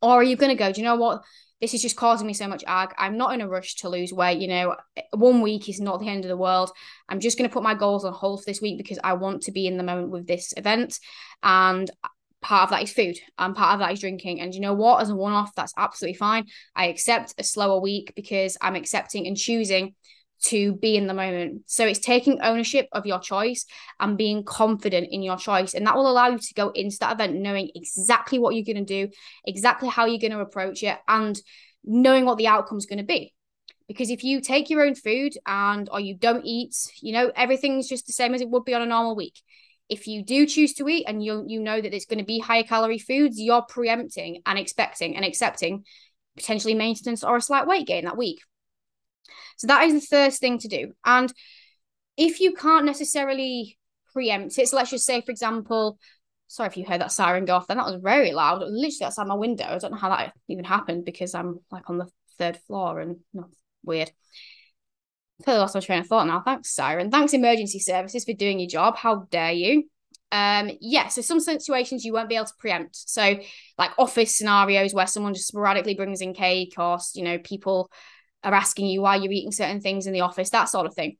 Or 0.00 0.12
are 0.12 0.22
you 0.22 0.36
going 0.36 0.50
to 0.50 0.62
go, 0.62 0.70
do 0.70 0.80
you 0.80 0.86
know 0.86 0.96
what? 0.96 1.24
This 1.64 1.72
is 1.72 1.80
just 1.80 1.96
causing 1.96 2.26
me 2.26 2.34
so 2.34 2.46
much 2.46 2.62
ag. 2.66 2.90
I'm 2.98 3.16
not 3.16 3.32
in 3.32 3.40
a 3.40 3.48
rush 3.48 3.76
to 3.76 3.88
lose 3.88 4.12
weight. 4.12 4.38
You 4.38 4.48
know, 4.48 4.76
one 5.12 5.40
week 5.40 5.66
is 5.70 5.80
not 5.80 5.98
the 5.98 6.10
end 6.10 6.22
of 6.22 6.28
the 6.28 6.36
world. 6.36 6.70
I'm 7.08 7.20
just 7.20 7.38
going 7.38 7.48
to 7.48 7.52
put 7.52 7.62
my 7.62 7.74
goals 7.74 8.04
on 8.04 8.12
hold 8.12 8.40
for 8.40 8.44
this 8.46 8.60
week 8.60 8.76
because 8.76 8.98
I 9.02 9.14
want 9.14 9.44
to 9.44 9.50
be 9.50 9.66
in 9.66 9.78
the 9.78 9.82
moment 9.82 10.10
with 10.10 10.26
this 10.26 10.52
event. 10.58 11.00
And 11.42 11.90
part 12.42 12.64
of 12.64 12.70
that 12.70 12.82
is 12.82 12.92
food 12.92 13.16
and 13.38 13.56
part 13.56 13.72
of 13.72 13.78
that 13.80 13.92
is 13.92 14.00
drinking. 14.00 14.42
And 14.42 14.54
you 14.54 14.60
know 14.60 14.74
what? 14.74 15.00
As 15.00 15.08
a 15.08 15.16
one 15.16 15.32
off, 15.32 15.54
that's 15.54 15.72
absolutely 15.78 16.18
fine. 16.18 16.44
I 16.76 16.88
accept 16.88 17.34
a 17.38 17.44
slower 17.44 17.80
week 17.80 18.12
because 18.14 18.58
I'm 18.60 18.74
accepting 18.74 19.26
and 19.26 19.34
choosing 19.34 19.94
to 20.42 20.74
be 20.74 20.96
in 20.96 21.06
the 21.06 21.14
moment. 21.14 21.62
So 21.66 21.86
it's 21.86 21.98
taking 21.98 22.40
ownership 22.42 22.88
of 22.92 23.06
your 23.06 23.18
choice 23.18 23.64
and 23.98 24.18
being 24.18 24.44
confident 24.44 25.08
in 25.10 25.22
your 25.22 25.36
choice. 25.36 25.74
And 25.74 25.86
that 25.86 25.96
will 25.96 26.10
allow 26.10 26.28
you 26.28 26.38
to 26.38 26.54
go 26.54 26.70
into 26.70 26.98
that 27.00 27.14
event 27.14 27.36
knowing 27.36 27.70
exactly 27.74 28.38
what 28.38 28.54
you're 28.54 28.64
going 28.64 28.84
to 28.84 29.06
do, 29.06 29.12
exactly 29.46 29.88
how 29.88 30.06
you're 30.06 30.18
going 30.18 30.32
to 30.32 30.40
approach 30.40 30.82
it, 30.82 30.98
and 31.08 31.40
knowing 31.84 32.24
what 32.24 32.38
the 32.38 32.48
outcome 32.48 32.78
is 32.78 32.86
going 32.86 32.98
to 32.98 33.04
be. 33.04 33.32
Because 33.88 34.10
if 34.10 34.24
you 34.24 34.40
take 34.40 34.70
your 34.70 34.82
own 34.82 34.94
food 34.94 35.34
and 35.46 35.88
or 35.92 36.00
you 36.00 36.16
don't 36.16 36.44
eat, 36.44 36.74
you 37.02 37.12
know, 37.12 37.30
everything's 37.36 37.88
just 37.88 38.06
the 38.06 38.12
same 38.12 38.34
as 38.34 38.40
it 38.40 38.48
would 38.48 38.64
be 38.64 38.74
on 38.74 38.82
a 38.82 38.86
normal 38.86 39.14
week. 39.14 39.40
If 39.90 40.06
you 40.06 40.24
do 40.24 40.46
choose 40.46 40.72
to 40.74 40.88
eat 40.88 41.04
and 41.06 41.22
you 41.22 41.44
you 41.46 41.60
know 41.60 41.78
that 41.78 41.92
it's 41.92 42.06
going 42.06 42.18
to 42.18 42.24
be 42.24 42.38
higher 42.38 42.62
calorie 42.62 42.98
foods, 42.98 43.38
you're 43.38 43.62
preempting 43.62 44.40
and 44.46 44.58
expecting 44.58 45.14
and 45.14 45.24
accepting 45.24 45.84
potentially 46.36 46.74
maintenance 46.74 47.22
or 47.22 47.36
a 47.36 47.42
slight 47.42 47.66
weight 47.66 47.86
gain 47.86 48.06
that 48.06 48.16
week. 48.16 48.40
So 49.56 49.66
that 49.66 49.84
is 49.84 49.94
the 49.94 50.06
first 50.06 50.40
thing 50.40 50.58
to 50.58 50.68
do. 50.68 50.92
And 51.04 51.32
if 52.16 52.40
you 52.40 52.54
can't 52.54 52.86
necessarily 52.86 53.78
preempt 54.12 54.58
it, 54.58 54.68
so 54.68 54.76
let's 54.76 54.90
just 54.90 55.06
say, 55.06 55.20
for 55.20 55.30
example, 55.30 55.98
sorry 56.48 56.68
if 56.68 56.76
you 56.76 56.84
heard 56.84 57.00
that 57.00 57.12
siren 57.12 57.44
go 57.44 57.56
off, 57.56 57.66
then 57.66 57.78
that 57.78 57.86
was 57.86 58.00
very 58.00 58.32
loud, 58.32 58.60
literally 58.60 59.04
outside 59.04 59.26
my 59.26 59.34
window. 59.34 59.64
I 59.64 59.78
don't 59.78 59.92
know 59.92 59.98
how 59.98 60.10
that 60.10 60.32
even 60.48 60.64
happened 60.64 61.04
because 61.04 61.34
I'm 61.34 61.60
like 61.70 61.88
on 61.90 61.98
the 61.98 62.08
third 62.38 62.58
floor 62.66 63.00
and 63.00 63.16
no, 63.32 63.48
weird. 63.82 64.10
Totally 65.44 65.58
lost 65.58 65.74
my 65.74 65.80
train 65.80 66.00
of 66.00 66.06
thought 66.06 66.26
now. 66.26 66.40
Thanks, 66.40 66.74
Siren. 66.74 67.10
Thanks, 67.10 67.32
emergency 67.32 67.80
services, 67.80 68.24
for 68.24 68.32
doing 68.32 68.60
your 68.60 68.68
job. 68.68 68.96
How 68.96 69.26
dare 69.30 69.52
you? 69.52 69.90
Um, 70.30 70.70
yeah, 70.80 71.08
so 71.08 71.22
some 71.22 71.40
situations 71.40 72.04
you 72.04 72.12
won't 72.12 72.28
be 72.28 72.36
able 72.36 72.46
to 72.46 72.54
preempt. 72.58 72.96
So, 73.08 73.38
like 73.76 73.90
office 73.98 74.36
scenarios 74.36 74.94
where 74.94 75.06
someone 75.06 75.34
just 75.34 75.48
sporadically 75.48 75.94
brings 75.94 76.20
in 76.20 76.34
cake, 76.34 76.74
or 76.78 76.98
you 77.14 77.24
know, 77.24 77.38
people 77.38 77.90
are 78.44 78.54
asking 78.54 78.86
you 78.86 79.00
why 79.00 79.16
you're 79.16 79.32
eating 79.32 79.52
certain 79.52 79.80
things 79.80 80.06
in 80.06 80.12
the 80.12 80.20
office, 80.20 80.50
that 80.50 80.68
sort 80.68 80.86
of 80.86 80.94
thing. 80.94 81.16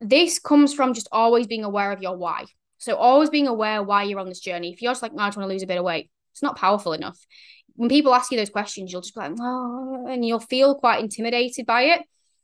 This 0.00 0.38
comes 0.38 0.72
from 0.72 0.94
just 0.94 1.08
always 1.10 1.46
being 1.46 1.64
aware 1.64 1.92
of 1.92 2.00
your 2.00 2.16
why. 2.16 2.44
So 2.78 2.94
always 2.94 3.30
being 3.30 3.48
aware 3.48 3.82
why 3.82 4.04
you're 4.04 4.20
on 4.20 4.28
this 4.28 4.40
journey. 4.40 4.72
If 4.72 4.80
you're 4.80 4.92
just 4.92 5.02
like, 5.02 5.12
I 5.12 5.26
just 5.26 5.36
want 5.36 5.48
to 5.48 5.52
lose 5.52 5.64
a 5.64 5.66
bit 5.66 5.78
of 5.78 5.84
weight, 5.84 6.10
it's 6.32 6.42
not 6.42 6.56
powerful 6.56 6.92
enough. 6.92 7.18
When 7.74 7.88
people 7.88 8.14
ask 8.14 8.30
you 8.30 8.38
those 8.38 8.50
questions, 8.50 8.92
you'll 8.92 9.02
just 9.02 9.14
be 9.14 9.20
like, 9.20 9.32
oh, 9.40 10.06
and 10.08 10.24
you'll 10.24 10.40
feel 10.40 10.76
quite 10.76 11.02
intimidated 11.02 11.66
by 11.66 11.82
it. 11.82 12.02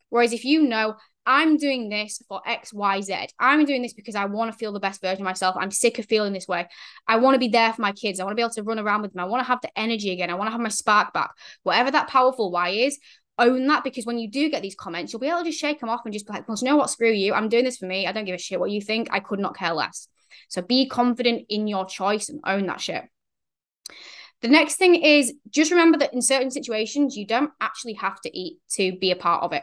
Whereas 0.08 0.32
if 0.32 0.44
you 0.44 0.62
know, 0.62 0.96
I'm 1.26 1.56
doing 1.56 1.88
this 1.88 2.20
for 2.28 2.42
X, 2.46 2.72
Y, 2.72 3.00
Z. 3.00 3.28
I'm 3.38 3.64
doing 3.64 3.82
this 3.82 3.94
because 3.94 4.14
I 4.14 4.26
want 4.26 4.52
to 4.52 4.58
feel 4.58 4.72
the 4.72 4.80
best 4.80 5.00
version 5.00 5.22
of 5.22 5.24
myself. 5.24 5.56
I'm 5.58 5.70
sick 5.70 5.98
of 5.98 6.06
feeling 6.06 6.32
this 6.32 6.46
way. 6.46 6.68
I 7.08 7.16
want 7.16 7.34
to 7.34 7.38
be 7.38 7.48
there 7.48 7.72
for 7.72 7.80
my 7.80 7.92
kids. 7.92 8.20
I 8.20 8.24
want 8.24 8.32
to 8.32 8.36
be 8.36 8.42
able 8.42 8.54
to 8.54 8.62
run 8.62 8.78
around 8.78 9.02
with 9.02 9.12
them. 9.12 9.24
I 9.24 9.28
want 9.28 9.40
to 9.40 9.48
have 9.48 9.60
the 9.62 9.70
energy 9.76 10.10
again. 10.10 10.28
I 10.28 10.34
want 10.34 10.48
to 10.48 10.52
have 10.52 10.60
my 10.60 10.68
spark 10.68 11.14
back. 11.14 11.30
Whatever 11.62 11.90
that 11.92 12.08
powerful 12.08 12.50
why 12.50 12.70
is, 12.70 12.98
own 13.38 13.67
that 13.67 13.85
because 13.85 14.07
when 14.07 14.19
you 14.19 14.31
do 14.31 14.50
get 14.50 14.62
these 14.62 14.75
comments, 14.75 15.12
you'll 15.12 15.21
be 15.21 15.29
able 15.29 15.38
to 15.41 15.45
just 15.45 15.61
shake 15.61 15.81
them 15.81 15.88
off 15.88 16.03
and 16.05 16.12
just 16.12 16.26
be 16.26 16.33
like, 16.33 16.49
well, 16.49 16.57
you 16.61 16.69
know 16.69 16.76
what? 16.76 16.91
Screw 16.91 17.11
you. 17.11 17.35
I'm 17.35 17.49
doing 17.49 17.64
this 17.64 17.79
for 17.79 17.87
me. 17.87 18.07
I 18.07 18.12
don't 18.12 18.25
give 18.25 18.35
a 18.35 18.38
shit 18.38 18.61
what 18.61 18.71
you 18.71 18.81
think. 18.81 19.09
I 19.11 19.21
could 19.21 19.41
not 19.41 19.57
care 19.57 19.73
less. 19.73 20.09
So 20.49 20.62
be 20.62 20.88
confident 20.88 21.47
in 21.49 21.67
your 21.67 21.87
choice 21.87 22.29
and 22.29 22.41
own 22.45 22.67
that 22.67 22.81
shit. 22.81 23.05
The 24.43 24.49
next 24.49 24.76
thing 24.76 24.95
is 24.95 25.33
just 25.50 25.71
remember 25.71 25.99
that 25.99 26.12
in 26.12 26.21
certain 26.21 26.50
situations, 26.50 27.17
you 27.17 27.26
don't 27.26 27.50
actually 27.61 27.95
have 27.95 28.21
to 28.23 28.38
eat 28.38 28.59
to 28.73 28.97
be 28.99 29.11
a 29.11 29.17
part 29.17 29.43
of 29.43 29.53
it. 29.53 29.62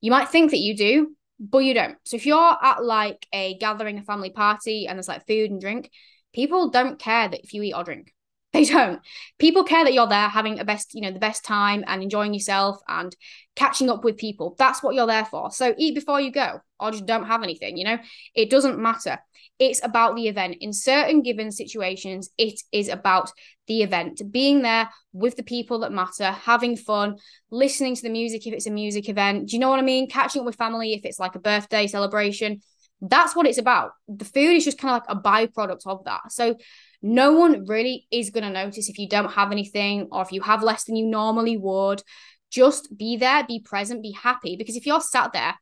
You 0.00 0.10
might 0.10 0.28
think 0.28 0.52
that 0.52 0.58
you 0.58 0.76
do, 0.76 1.14
but 1.38 1.58
you 1.58 1.74
don't. 1.74 1.96
So 2.04 2.16
if 2.16 2.24
you're 2.24 2.56
at 2.62 2.82
like 2.82 3.26
a 3.32 3.58
gathering, 3.58 3.98
a 3.98 4.02
family 4.02 4.30
party, 4.30 4.86
and 4.86 4.96
there's 4.96 5.08
like 5.08 5.26
food 5.26 5.50
and 5.50 5.60
drink, 5.60 5.90
people 6.32 6.70
don't 6.70 6.98
care 6.98 7.28
that 7.28 7.40
if 7.44 7.52
you 7.52 7.62
eat 7.62 7.74
or 7.74 7.84
drink. 7.84 8.12
They 8.52 8.64
don't. 8.64 9.00
People 9.38 9.62
care 9.62 9.84
that 9.84 9.92
you're 9.92 10.06
there 10.08 10.28
having 10.28 10.58
a 10.58 10.64
best, 10.64 10.94
you 10.94 11.02
know, 11.02 11.12
the 11.12 11.18
best 11.18 11.44
time 11.44 11.84
and 11.86 12.02
enjoying 12.02 12.32
yourself 12.32 12.80
and 12.88 13.14
catching 13.54 13.90
up 13.90 14.04
with 14.04 14.16
people. 14.16 14.54
That's 14.58 14.82
what 14.82 14.94
you're 14.94 15.06
there 15.06 15.26
for. 15.26 15.50
So 15.50 15.74
eat 15.76 15.94
before 15.94 16.20
you 16.20 16.32
go 16.32 16.60
or 16.80 16.90
just 16.90 17.04
don't 17.04 17.26
have 17.26 17.42
anything, 17.42 17.76
you 17.76 17.84
know? 17.84 17.98
It 18.34 18.48
doesn't 18.48 18.78
matter. 18.78 19.18
It's 19.58 19.84
about 19.84 20.16
the 20.16 20.28
event. 20.28 20.56
In 20.60 20.72
certain 20.72 21.22
given 21.22 21.50
situations, 21.50 22.30
it 22.38 22.60
is 22.72 22.88
about 22.88 23.32
the 23.66 23.82
event, 23.82 24.22
being 24.30 24.62
there 24.62 24.88
with 25.12 25.36
the 25.36 25.42
people 25.42 25.80
that 25.80 25.92
matter, 25.92 26.30
having 26.30 26.76
fun, 26.76 27.16
listening 27.50 27.96
to 27.96 28.02
the 28.02 28.08
music 28.08 28.46
if 28.46 28.54
it's 28.54 28.66
a 28.66 28.70
music 28.70 29.10
event. 29.10 29.48
Do 29.48 29.56
you 29.56 29.60
know 29.60 29.68
what 29.68 29.80
I 29.80 29.82
mean? 29.82 30.08
Catching 30.08 30.40
up 30.40 30.46
with 30.46 30.56
family 30.56 30.94
if 30.94 31.04
it's 31.04 31.18
like 31.18 31.34
a 31.34 31.40
birthday 31.40 31.86
celebration. 31.86 32.60
That's 33.00 33.36
what 33.36 33.46
it's 33.46 33.58
about. 33.58 33.90
The 34.08 34.24
food 34.24 34.56
is 34.56 34.64
just 34.64 34.78
kind 34.78 34.96
of 34.96 35.02
like 35.02 35.18
a 35.18 35.20
byproduct 35.20 35.86
of 35.86 36.04
that. 36.04 36.32
So 36.32 36.56
no 37.02 37.32
one 37.32 37.66
really 37.66 38.06
is 38.10 38.30
going 38.30 38.44
to 38.44 38.50
notice 38.50 38.88
if 38.88 38.98
you 38.98 39.08
don't 39.08 39.32
have 39.32 39.52
anything 39.52 40.08
or 40.10 40.22
if 40.22 40.32
you 40.32 40.40
have 40.42 40.62
less 40.62 40.84
than 40.84 40.96
you 40.96 41.06
normally 41.06 41.56
would. 41.56 42.02
Just 42.50 42.96
be 42.96 43.16
there, 43.16 43.44
be 43.44 43.60
present, 43.60 44.02
be 44.02 44.12
happy. 44.12 44.56
Because 44.56 44.74
if 44.74 44.86
you're 44.86 45.00
sat 45.00 45.32
there 45.32 45.54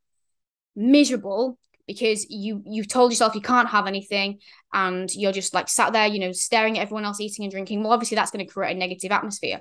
miserable 0.77 1.59
because 1.87 2.27
you 2.29 2.63
you've 2.67 2.89
told 2.89 3.11
yourself 3.11 3.35
you 3.35 3.41
can't 3.41 3.69
have 3.69 3.87
anything 3.87 4.39
and 4.73 5.09
you're 5.15 5.33
just 5.33 5.55
like 5.55 5.69
sat 5.69 5.93
there, 5.93 6.07
you 6.07 6.19
know, 6.19 6.33
staring 6.33 6.79
at 6.79 6.83
everyone 6.83 7.05
else 7.05 7.21
eating 7.21 7.45
and 7.45 7.53
drinking, 7.53 7.83
well, 7.83 7.93
obviously 7.93 8.15
that's 8.15 8.31
going 8.31 8.45
to 8.45 8.53
create 8.53 8.75
a 8.75 8.79
negative 8.79 9.13
atmosphere. 9.13 9.61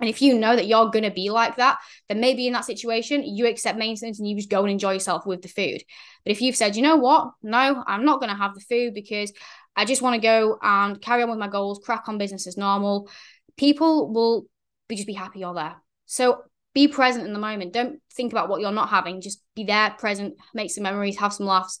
And 0.00 0.10
if 0.10 0.20
you 0.20 0.36
know 0.38 0.56
that 0.56 0.66
you're 0.66 0.90
going 0.90 1.04
to 1.04 1.10
be 1.10 1.30
like 1.30 1.56
that, 1.56 1.78
then 2.08 2.20
maybe 2.20 2.46
in 2.46 2.52
that 2.54 2.64
situation, 2.64 3.22
you 3.22 3.46
accept 3.46 3.78
maintenance 3.78 4.18
and 4.18 4.28
you 4.28 4.36
just 4.36 4.50
go 4.50 4.62
and 4.62 4.70
enjoy 4.70 4.92
yourself 4.92 5.24
with 5.24 5.40
the 5.40 5.48
food. 5.48 5.82
But 6.24 6.32
if 6.32 6.42
you've 6.42 6.56
said, 6.56 6.74
you 6.74 6.82
know 6.82 6.96
what, 6.96 7.30
no, 7.42 7.82
I'm 7.86 8.04
not 8.04 8.20
going 8.20 8.30
to 8.30 8.36
have 8.36 8.54
the 8.54 8.60
food 8.60 8.92
because 8.92 9.32
I 9.76 9.84
just 9.84 10.02
want 10.02 10.14
to 10.14 10.20
go 10.20 10.58
and 10.62 11.00
carry 11.00 11.22
on 11.22 11.30
with 11.30 11.38
my 11.38 11.48
goals, 11.48 11.80
crack 11.84 12.08
on 12.08 12.18
business 12.18 12.46
as 12.46 12.56
normal, 12.56 13.08
people 13.56 14.12
will 14.12 14.46
be 14.88 14.96
just 14.96 15.06
be 15.06 15.12
happy 15.12 15.40
you're 15.40 15.54
there. 15.54 15.76
So 16.06 16.42
be 16.74 16.88
present 16.88 17.26
in 17.26 17.32
the 17.32 17.38
moment. 17.38 17.72
Don't 17.72 18.00
think 18.12 18.32
about 18.32 18.48
what 18.48 18.60
you're 18.60 18.72
not 18.72 18.88
having. 18.88 19.20
Just 19.20 19.42
be 19.54 19.64
there, 19.64 19.90
present, 19.98 20.34
make 20.52 20.70
some 20.70 20.82
memories, 20.82 21.18
have 21.18 21.32
some 21.32 21.46
laughs. 21.46 21.78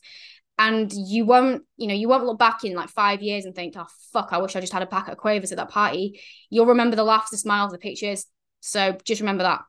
And 0.56 0.92
you 0.92 1.24
won't, 1.24 1.64
you 1.76 1.88
know, 1.88 1.94
you 1.94 2.08
won't 2.08 2.24
look 2.24 2.38
back 2.38 2.62
in 2.62 2.74
like 2.74 2.88
five 2.88 3.22
years 3.22 3.44
and 3.44 3.56
think, 3.56 3.74
oh 3.76 3.86
fuck, 4.12 4.28
I 4.30 4.38
wish 4.38 4.54
I 4.54 4.60
just 4.60 4.72
had 4.72 4.82
a 4.82 4.86
packet 4.86 5.12
of 5.12 5.18
quavers 5.18 5.50
at 5.50 5.58
that 5.58 5.70
party. 5.70 6.20
You'll 6.48 6.66
remember 6.66 6.94
the 6.94 7.02
laughs, 7.02 7.30
the 7.30 7.38
smiles, 7.38 7.72
the 7.72 7.78
pictures. 7.78 8.26
So 8.60 8.96
just 9.04 9.20
remember 9.20 9.42
that. 9.42 9.62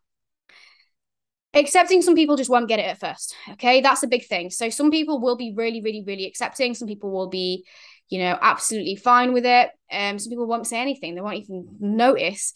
Accepting 1.56 2.04
some 2.04 2.14
people 2.14 2.36
just 2.36 2.52
won't 2.52 2.68
get 2.68 2.80
it 2.80 2.86
at 2.86 3.00
first. 3.00 3.36
Okay. 3.54 3.82
That's 3.82 4.04
a 4.04 4.08
big 4.08 4.26
thing. 4.26 4.52
So 4.52 4.70
some 4.70 4.92
people 4.92 5.20
will 5.20 5.38
be 5.38 5.54
really, 5.56 5.82
really, 5.82 6.04
really 6.06 6.28
accepting. 6.28 6.76
Some 6.76 6.88
people 6.88 7.10
will 7.12 7.30
be, 7.30 7.66
you 8.10 8.20
know, 8.20 8.38
absolutely 8.42 8.96
fine 8.96 9.34
with 9.34 9.46
it. 9.46 9.70
Um, 9.92 10.20
some 10.20 10.30
people 10.30 10.48
won't 10.48 10.68
say 10.68 10.82
anything, 10.82 11.16
they 11.16 11.22
won't 11.22 11.38
even 11.38 11.68
notice 11.80 12.54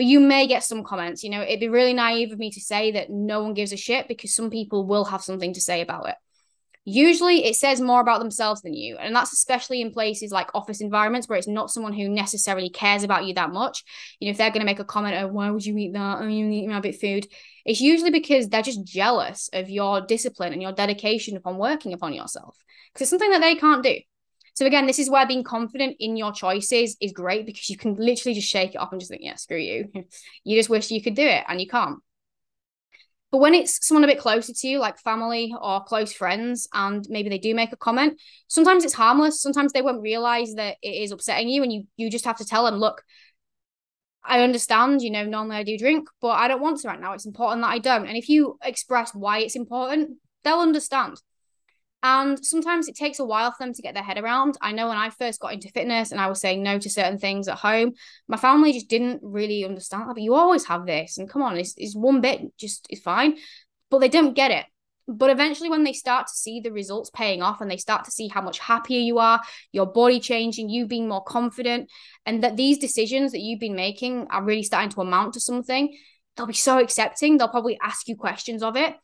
but 0.00 0.06
you 0.06 0.18
may 0.18 0.46
get 0.46 0.64
some 0.64 0.82
comments. 0.82 1.22
You 1.22 1.28
know, 1.28 1.42
it'd 1.42 1.60
be 1.60 1.68
really 1.68 1.92
naive 1.92 2.32
of 2.32 2.38
me 2.38 2.50
to 2.52 2.60
say 2.62 2.92
that 2.92 3.10
no 3.10 3.42
one 3.42 3.52
gives 3.52 3.70
a 3.70 3.76
shit 3.76 4.08
because 4.08 4.34
some 4.34 4.48
people 4.48 4.86
will 4.86 5.04
have 5.04 5.22
something 5.22 5.52
to 5.52 5.60
say 5.60 5.82
about 5.82 6.08
it. 6.08 6.14
Usually 6.86 7.44
it 7.44 7.54
says 7.56 7.82
more 7.82 8.00
about 8.00 8.20
themselves 8.20 8.62
than 8.62 8.72
you. 8.72 8.96
And 8.96 9.14
that's 9.14 9.34
especially 9.34 9.82
in 9.82 9.92
places 9.92 10.32
like 10.32 10.54
office 10.54 10.80
environments 10.80 11.28
where 11.28 11.36
it's 11.36 11.46
not 11.46 11.70
someone 11.70 11.92
who 11.92 12.08
necessarily 12.08 12.70
cares 12.70 13.02
about 13.02 13.26
you 13.26 13.34
that 13.34 13.52
much. 13.52 13.84
You 14.20 14.28
know, 14.28 14.30
if 14.30 14.38
they're 14.38 14.48
going 14.48 14.60
to 14.60 14.64
make 14.64 14.78
a 14.78 14.86
comment 14.86 15.22
of, 15.22 15.32
why 15.32 15.50
would 15.50 15.66
you 15.66 15.76
eat 15.76 15.92
that? 15.92 16.22
Oh, 16.22 16.26
you 16.26 16.48
eat 16.48 16.66
my 16.66 16.80
bit 16.80 16.98
food. 16.98 17.26
It's 17.66 17.82
usually 17.82 18.10
because 18.10 18.48
they're 18.48 18.62
just 18.62 18.82
jealous 18.82 19.50
of 19.52 19.68
your 19.68 20.00
discipline 20.00 20.54
and 20.54 20.62
your 20.62 20.72
dedication 20.72 21.36
upon 21.36 21.58
working 21.58 21.92
upon 21.92 22.14
yourself. 22.14 22.56
Because 22.94 23.02
it's 23.02 23.10
something 23.10 23.32
that 23.32 23.42
they 23.42 23.56
can't 23.56 23.82
do. 23.82 23.96
So 24.54 24.66
again, 24.66 24.86
this 24.86 24.98
is 24.98 25.10
where 25.10 25.26
being 25.26 25.44
confident 25.44 25.96
in 26.00 26.16
your 26.16 26.32
choices 26.32 26.96
is 27.00 27.12
great 27.12 27.46
because 27.46 27.68
you 27.70 27.76
can 27.76 27.94
literally 27.94 28.34
just 28.34 28.48
shake 28.48 28.74
it 28.74 28.78
off 28.78 28.92
and 28.92 29.00
just 29.00 29.10
think, 29.10 29.22
yeah, 29.22 29.36
screw 29.36 29.58
you. 29.58 29.90
you 30.44 30.58
just 30.58 30.70
wish 30.70 30.90
you 30.90 31.02
could 31.02 31.14
do 31.14 31.26
it 31.26 31.44
and 31.48 31.60
you 31.60 31.68
can't. 31.68 31.98
But 33.30 33.38
when 33.38 33.54
it's 33.54 33.86
someone 33.86 34.02
a 34.02 34.08
bit 34.08 34.18
closer 34.18 34.52
to 34.52 34.68
you, 34.68 34.80
like 34.80 34.98
family 34.98 35.54
or 35.60 35.84
close 35.84 36.12
friends, 36.12 36.68
and 36.72 37.06
maybe 37.08 37.28
they 37.28 37.38
do 37.38 37.54
make 37.54 37.72
a 37.72 37.76
comment, 37.76 38.20
sometimes 38.48 38.84
it's 38.84 38.94
harmless. 38.94 39.40
Sometimes 39.40 39.72
they 39.72 39.82
won't 39.82 40.02
realize 40.02 40.54
that 40.54 40.78
it 40.82 40.88
is 40.88 41.12
upsetting 41.12 41.48
you, 41.48 41.62
and 41.62 41.72
you 41.72 41.84
you 41.96 42.10
just 42.10 42.24
have 42.24 42.38
to 42.38 42.44
tell 42.44 42.64
them, 42.64 42.76
look, 42.76 43.04
I 44.24 44.42
understand, 44.42 45.00
you 45.00 45.10
know, 45.10 45.24
normally 45.24 45.56
I 45.56 45.62
do 45.62 45.78
drink, 45.78 46.08
but 46.20 46.30
I 46.30 46.48
don't 46.48 46.60
want 46.60 46.80
to 46.80 46.88
right 46.88 47.00
now. 47.00 47.12
It's 47.12 47.26
important 47.26 47.62
that 47.62 47.70
I 47.70 47.78
don't. 47.78 48.06
And 48.06 48.16
if 48.16 48.28
you 48.28 48.58
express 48.62 49.14
why 49.14 49.38
it's 49.38 49.56
important, 49.56 50.18
they'll 50.44 50.58
understand. 50.58 51.20
And 52.02 52.42
sometimes 52.44 52.88
it 52.88 52.96
takes 52.96 53.18
a 53.18 53.24
while 53.24 53.50
for 53.50 53.64
them 53.64 53.74
to 53.74 53.82
get 53.82 53.92
their 53.92 54.02
head 54.02 54.18
around. 54.18 54.56
I 54.62 54.72
know 54.72 54.88
when 54.88 54.96
I 54.96 55.10
first 55.10 55.40
got 55.40 55.52
into 55.52 55.68
fitness 55.68 56.12
and 56.12 56.20
I 56.20 56.28
was 56.28 56.40
saying 56.40 56.62
no 56.62 56.78
to 56.78 56.88
certain 56.88 57.18
things 57.18 57.46
at 57.46 57.58
home, 57.58 57.92
my 58.26 58.38
family 58.38 58.72
just 58.72 58.88
didn't 58.88 59.20
really 59.22 59.64
understand. 59.64 60.04
But 60.06 60.22
you 60.22 60.34
always 60.34 60.64
have 60.64 60.86
this, 60.86 61.18
and 61.18 61.28
come 61.28 61.42
on, 61.42 61.58
it's, 61.58 61.74
it's 61.76 61.94
one 61.94 62.20
bit, 62.20 62.56
just 62.56 62.86
it's 62.88 63.02
fine. 63.02 63.36
But 63.90 63.98
they 63.98 64.08
don't 64.08 64.34
get 64.34 64.50
it. 64.50 64.64
But 65.08 65.30
eventually, 65.30 65.68
when 65.68 65.82
they 65.84 65.92
start 65.92 66.28
to 66.28 66.32
see 66.32 66.60
the 66.60 66.70
results 66.70 67.10
paying 67.10 67.42
off 67.42 67.60
and 67.60 67.70
they 67.70 67.76
start 67.76 68.04
to 68.04 68.12
see 68.12 68.28
how 68.28 68.40
much 68.40 68.60
happier 68.60 69.00
you 69.00 69.18
are, 69.18 69.40
your 69.72 69.86
body 69.86 70.20
changing, 70.20 70.70
you 70.70 70.86
being 70.86 71.08
more 71.08 71.24
confident, 71.24 71.90
and 72.24 72.44
that 72.44 72.56
these 72.56 72.78
decisions 72.78 73.32
that 73.32 73.40
you've 73.40 73.60
been 73.60 73.74
making 73.74 74.28
are 74.30 74.42
really 74.42 74.62
starting 74.62 74.90
to 74.90 75.00
amount 75.00 75.34
to 75.34 75.40
something, 75.40 75.94
they'll 76.36 76.46
be 76.46 76.52
so 76.52 76.78
accepting. 76.78 77.36
They'll 77.36 77.48
probably 77.48 77.78
ask 77.82 78.08
you 78.08 78.16
questions 78.16 78.62
of 78.62 78.76
it 78.76 78.94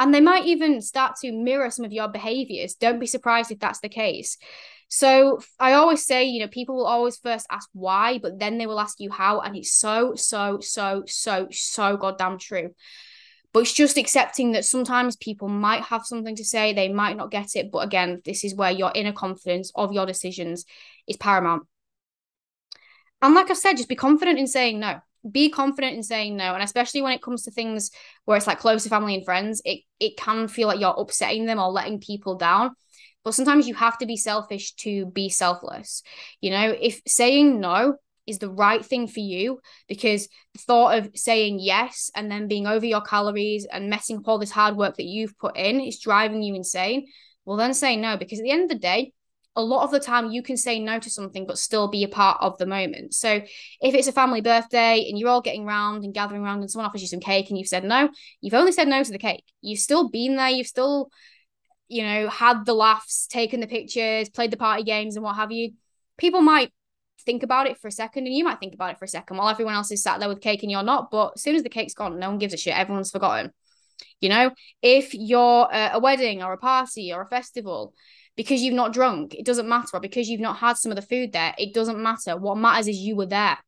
and 0.00 0.14
they 0.14 0.20
might 0.20 0.46
even 0.46 0.80
start 0.80 1.16
to 1.16 1.30
mirror 1.30 1.70
some 1.70 1.84
of 1.84 1.92
your 1.92 2.08
behaviors. 2.08 2.74
Don't 2.74 2.98
be 2.98 3.06
surprised 3.06 3.52
if 3.52 3.58
that's 3.58 3.80
the 3.80 3.88
case. 3.90 4.38
So 4.88 5.40
I 5.60 5.74
always 5.74 6.06
say, 6.06 6.24
you 6.24 6.40
know, 6.40 6.48
people 6.48 6.74
will 6.74 6.86
always 6.86 7.18
first 7.18 7.46
ask 7.50 7.68
why, 7.74 8.18
but 8.18 8.38
then 8.38 8.56
they 8.56 8.66
will 8.66 8.80
ask 8.80 8.98
you 8.98 9.10
how. 9.10 9.40
And 9.40 9.54
it's 9.54 9.74
so, 9.74 10.14
so, 10.14 10.58
so, 10.60 11.04
so, 11.06 11.48
so 11.50 11.98
goddamn 11.98 12.38
true. 12.38 12.70
But 13.52 13.60
it's 13.60 13.74
just 13.74 13.98
accepting 13.98 14.52
that 14.52 14.64
sometimes 14.64 15.16
people 15.16 15.48
might 15.48 15.82
have 15.82 16.06
something 16.06 16.34
to 16.36 16.44
say, 16.46 16.72
they 16.72 16.88
might 16.88 17.18
not 17.18 17.30
get 17.30 17.54
it. 17.54 17.70
But 17.70 17.84
again, 17.84 18.22
this 18.24 18.42
is 18.42 18.54
where 18.54 18.70
your 18.70 18.92
inner 18.94 19.12
confidence 19.12 19.70
of 19.74 19.92
your 19.92 20.06
decisions 20.06 20.64
is 21.06 21.18
paramount. 21.18 21.64
And 23.20 23.34
like 23.34 23.50
I 23.50 23.54
said, 23.54 23.76
just 23.76 23.88
be 23.90 23.96
confident 23.96 24.38
in 24.38 24.46
saying 24.46 24.80
no 24.80 25.00
be 25.30 25.50
confident 25.50 25.96
in 25.96 26.02
saying 26.02 26.36
no 26.36 26.54
and 26.54 26.62
especially 26.62 27.02
when 27.02 27.12
it 27.12 27.22
comes 27.22 27.42
to 27.42 27.50
things 27.50 27.90
where 28.24 28.36
it's 28.36 28.46
like 28.46 28.58
close 28.58 28.84
to 28.84 28.88
family 28.88 29.14
and 29.14 29.24
friends 29.24 29.60
it 29.64 29.80
it 29.98 30.16
can 30.16 30.48
feel 30.48 30.68
like 30.68 30.80
you're 30.80 30.94
upsetting 30.96 31.44
them 31.46 31.58
or 31.58 31.68
letting 31.68 32.00
people 32.00 32.36
down. 32.36 32.70
But 33.22 33.34
sometimes 33.34 33.68
you 33.68 33.74
have 33.74 33.98
to 33.98 34.06
be 34.06 34.16
selfish 34.16 34.72
to 34.76 35.04
be 35.06 35.28
selfless. 35.28 36.02
You 36.40 36.50
know 36.50 36.74
if 36.80 37.00
saying 37.06 37.60
no 37.60 37.96
is 38.26 38.38
the 38.38 38.48
right 38.48 38.84
thing 38.84 39.08
for 39.08 39.20
you 39.20 39.60
because 39.88 40.28
the 40.54 40.60
thought 40.60 40.98
of 40.98 41.10
saying 41.14 41.58
yes 41.60 42.10
and 42.14 42.30
then 42.30 42.48
being 42.48 42.66
over 42.66 42.86
your 42.86 43.00
calories 43.02 43.66
and 43.70 43.90
messing 43.90 44.18
up 44.18 44.28
all 44.28 44.38
this 44.38 44.50
hard 44.50 44.76
work 44.76 44.96
that 44.96 45.04
you've 45.04 45.36
put 45.38 45.56
in 45.56 45.80
is 45.80 45.98
driving 45.98 46.42
you 46.42 46.54
insane 46.54 47.06
well 47.44 47.56
then 47.56 47.74
say 47.74 47.96
no 47.96 48.16
because 48.16 48.38
at 48.38 48.42
the 48.44 48.50
end 48.50 48.62
of 48.62 48.68
the 48.68 48.74
day 48.76 49.12
a 49.56 49.62
lot 49.62 49.84
of 49.84 49.90
the 49.90 50.00
time 50.00 50.30
you 50.30 50.42
can 50.42 50.56
say 50.56 50.78
no 50.78 50.98
to 50.98 51.10
something 51.10 51.46
but 51.46 51.58
still 51.58 51.88
be 51.88 52.04
a 52.04 52.08
part 52.08 52.38
of 52.40 52.56
the 52.58 52.66
moment. 52.66 53.14
So 53.14 53.40
if 53.80 53.94
it's 53.94 54.06
a 54.06 54.12
family 54.12 54.40
birthday 54.40 55.06
and 55.08 55.18
you're 55.18 55.28
all 55.28 55.40
getting 55.40 55.64
round 55.64 56.04
and 56.04 56.14
gathering 56.14 56.42
around 56.42 56.60
and 56.60 56.70
someone 56.70 56.88
offers 56.88 57.02
you 57.02 57.08
some 57.08 57.20
cake 57.20 57.48
and 57.48 57.58
you've 57.58 57.68
said 57.68 57.84
no, 57.84 58.10
you've 58.40 58.54
only 58.54 58.72
said 58.72 58.88
no 58.88 59.02
to 59.02 59.12
the 59.12 59.18
cake. 59.18 59.44
You've 59.60 59.80
still 59.80 60.08
been 60.08 60.36
there, 60.36 60.48
you've 60.48 60.68
still, 60.68 61.10
you 61.88 62.04
know, 62.04 62.28
had 62.28 62.64
the 62.64 62.74
laughs, 62.74 63.26
taken 63.26 63.60
the 63.60 63.66
pictures, 63.66 64.28
played 64.28 64.52
the 64.52 64.56
party 64.56 64.84
games 64.84 65.16
and 65.16 65.24
what 65.24 65.36
have 65.36 65.50
you. 65.50 65.72
People 66.16 66.42
might 66.42 66.72
think 67.26 67.42
about 67.42 67.66
it 67.66 67.78
for 67.78 67.88
a 67.88 67.92
second 67.92 68.26
and 68.26 68.34
you 68.34 68.44
might 68.44 68.60
think 68.60 68.72
about 68.72 68.92
it 68.92 68.98
for 68.98 69.04
a 69.04 69.08
second 69.08 69.36
while 69.36 69.48
everyone 69.48 69.74
else 69.74 69.90
is 69.90 70.02
sat 70.02 70.20
there 70.20 70.28
with 70.28 70.40
cake 70.40 70.62
and 70.62 70.70
you're 70.70 70.82
not. 70.82 71.10
But 71.10 71.32
as 71.34 71.42
soon 71.42 71.56
as 71.56 71.64
the 71.64 71.68
cake's 71.68 71.94
gone, 71.94 72.18
no 72.18 72.30
one 72.30 72.38
gives 72.38 72.54
a 72.54 72.56
shit. 72.56 72.78
Everyone's 72.78 73.10
forgotten. 73.10 73.52
You 74.20 74.28
know, 74.28 74.52
if 74.80 75.12
you're 75.12 75.68
a 75.70 75.98
wedding 75.98 76.42
or 76.42 76.52
a 76.52 76.58
party 76.58 77.12
or 77.12 77.22
a 77.22 77.28
festival, 77.28 77.94
because 78.40 78.62
you've 78.62 78.72
not 78.72 78.94
drunk, 78.94 79.34
it 79.34 79.44
doesn't 79.44 79.68
matter. 79.68 80.00
Because 80.00 80.30
you've 80.30 80.40
not 80.40 80.56
had 80.56 80.78
some 80.78 80.90
of 80.90 80.96
the 80.96 81.02
food 81.02 81.32
there, 81.32 81.54
it 81.58 81.74
doesn't 81.74 82.02
matter. 82.02 82.38
What 82.38 82.56
matters 82.56 82.88
is 82.88 82.96
you 82.96 83.14
were 83.14 83.26
there 83.26 83.58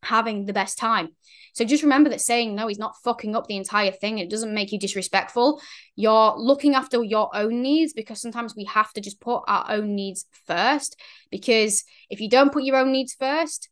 having 0.00 0.46
the 0.46 0.52
best 0.52 0.78
time. 0.78 1.08
So 1.54 1.64
just 1.64 1.82
remember 1.82 2.08
that 2.10 2.20
saying 2.20 2.54
no 2.54 2.70
is 2.70 2.78
not 2.78 2.94
fucking 3.02 3.34
up 3.34 3.48
the 3.48 3.56
entire 3.56 3.90
thing. 3.90 4.18
It 4.18 4.30
doesn't 4.30 4.54
make 4.54 4.70
you 4.70 4.78
disrespectful. 4.78 5.60
You're 5.96 6.36
looking 6.36 6.76
after 6.76 7.02
your 7.02 7.34
own 7.34 7.62
needs 7.62 7.94
because 7.94 8.20
sometimes 8.20 8.54
we 8.54 8.62
have 8.66 8.92
to 8.92 9.00
just 9.00 9.18
put 9.18 9.42
our 9.48 9.68
own 9.68 9.96
needs 9.96 10.26
first. 10.44 10.94
Because 11.32 11.82
if 12.08 12.20
you 12.20 12.30
don't 12.30 12.52
put 12.52 12.62
your 12.62 12.76
own 12.76 12.92
needs 12.92 13.12
first, 13.12 13.70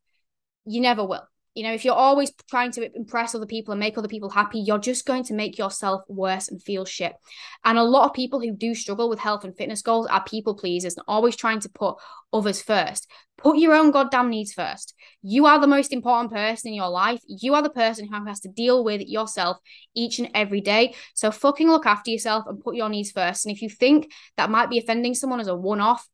you 0.67 0.81
never 0.81 1.07
will. 1.07 1.29
You 1.55 1.63
know, 1.63 1.73
if 1.73 1.85
you're 1.85 1.95
always 1.95 2.33
trying 2.51 2.73
to 2.73 2.97
impress 2.97 3.35
other 3.35 3.47
people 3.47 3.73
and 3.73 3.79
make 3.79 3.97
other 3.97 4.09
people 4.09 4.29
happy, 4.29 4.59
you're 4.59 4.79
just 4.79 5.07
going 5.07 5.23
to 5.25 5.35
make 5.35 5.57
yourself 5.57 6.03
worse 6.09 6.49
and 6.49 6.61
feel 6.61 6.85
shit. 6.85 7.15
And 7.65 7.79
a 7.79 7.85
lot 7.85 8.07
of 8.07 8.13
people 8.13 8.41
who 8.41 8.53
do 8.53 8.75
struggle 8.75 9.09
with 9.09 9.21
health 9.21 9.45
and 9.45 9.57
fitness 9.57 9.81
goals 9.81 10.09
are 10.09 10.25
people 10.25 10.57
pleasers 10.57 10.97
and 10.97 11.05
always 11.07 11.37
trying 11.37 11.61
to 11.61 11.69
put 11.69 11.97
others 12.33 12.61
first. 12.61 13.09
Put 13.37 13.59
your 13.59 13.75
own 13.75 13.93
goddamn 13.93 14.31
needs 14.31 14.53
first. 14.53 14.95
You 15.23 15.47
are 15.47 15.61
the 15.61 15.67
most 15.67 15.93
important 15.93 16.33
person 16.33 16.69
in 16.69 16.75
your 16.75 16.89
life. 16.89 17.21
You 17.27 17.55
are 17.55 17.63
the 17.63 17.71
person 17.71 18.09
who 18.09 18.25
has 18.27 18.41
to 18.41 18.49
deal 18.49 18.83
with 18.83 19.03
yourself 19.03 19.59
each 19.95 20.19
and 20.19 20.31
every 20.35 20.61
day. 20.61 20.95
So 21.15 21.31
fucking 21.31 21.69
look 21.69 21.87
after 21.87 22.11
yourself 22.11 22.47
and 22.49 22.61
put 22.61 22.75
your 22.75 22.89
needs 22.89 23.13
first. 23.13 23.47
And 23.47 23.55
if 23.55 23.63
you 23.63 23.69
think 23.69 24.13
that 24.37 24.51
might 24.51 24.71
be 24.71 24.79
offending 24.79 25.15
someone 25.15 25.41
as 25.41 25.49
a 25.49 25.57
one 25.57 25.81
off, 25.81 26.09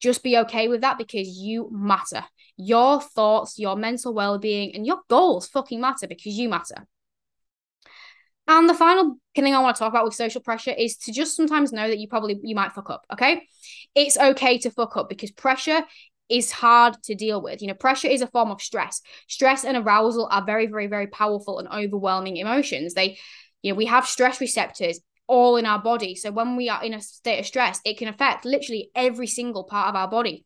just 0.00 0.22
be 0.22 0.36
okay 0.38 0.68
with 0.68 0.80
that 0.80 0.98
because 0.98 1.28
you 1.28 1.68
matter. 1.72 2.24
Your 2.56 3.00
thoughts, 3.00 3.58
your 3.58 3.76
mental 3.76 4.14
well 4.14 4.38
being, 4.38 4.74
and 4.74 4.86
your 4.86 5.00
goals 5.08 5.48
fucking 5.48 5.80
matter 5.80 6.06
because 6.06 6.34
you 6.34 6.48
matter. 6.48 6.86
And 8.48 8.68
the 8.68 8.74
final 8.74 9.16
thing 9.34 9.54
I 9.54 9.60
want 9.60 9.76
to 9.76 9.80
talk 9.80 9.92
about 9.92 10.04
with 10.04 10.14
social 10.14 10.40
pressure 10.40 10.72
is 10.72 10.96
to 10.98 11.12
just 11.12 11.36
sometimes 11.36 11.72
know 11.72 11.88
that 11.88 11.98
you 11.98 12.08
probably 12.08 12.38
you 12.42 12.54
might 12.54 12.72
fuck 12.72 12.90
up. 12.90 13.06
Okay, 13.12 13.46
it's 13.94 14.18
okay 14.18 14.58
to 14.58 14.70
fuck 14.70 14.96
up 14.96 15.08
because 15.08 15.30
pressure 15.30 15.82
is 16.28 16.50
hard 16.50 16.96
to 17.04 17.14
deal 17.14 17.40
with. 17.40 17.62
You 17.62 17.68
know, 17.68 17.74
pressure 17.74 18.08
is 18.08 18.22
a 18.22 18.26
form 18.26 18.50
of 18.50 18.60
stress. 18.60 19.00
Stress 19.28 19.64
and 19.64 19.76
arousal 19.76 20.28
are 20.30 20.44
very, 20.44 20.66
very, 20.66 20.86
very 20.86 21.06
powerful 21.06 21.58
and 21.58 21.68
overwhelming 21.68 22.38
emotions. 22.38 22.94
They, 22.94 23.18
you 23.62 23.72
know, 23.72 23.76
we 23.76 23.86
have 23.86 24.06
stress 24.06 24.40
receptors 24.40 25.00
all 25.26 25.56
in 25.56 25.66
our 25.66 25.80
body. 25.80 26.14
So 26.14 26.30
when 26.30 26.56
we 26.56 26.68
are 26.68 26.82
in 26.82 26.94
a 26.94 27.00
state 27.00 27.38
of 27.38 27.46
stress, 27.46 27.80
it 27.84 27.98
can 27.98 28.08
affect 28.08 28.44
literally 28.44 28.90
every 28.94 29.26
single 29.26 29.64
part 29.64 29.88
of 29.88 29.94
our 29.94 30.08
body. 30.08 30.44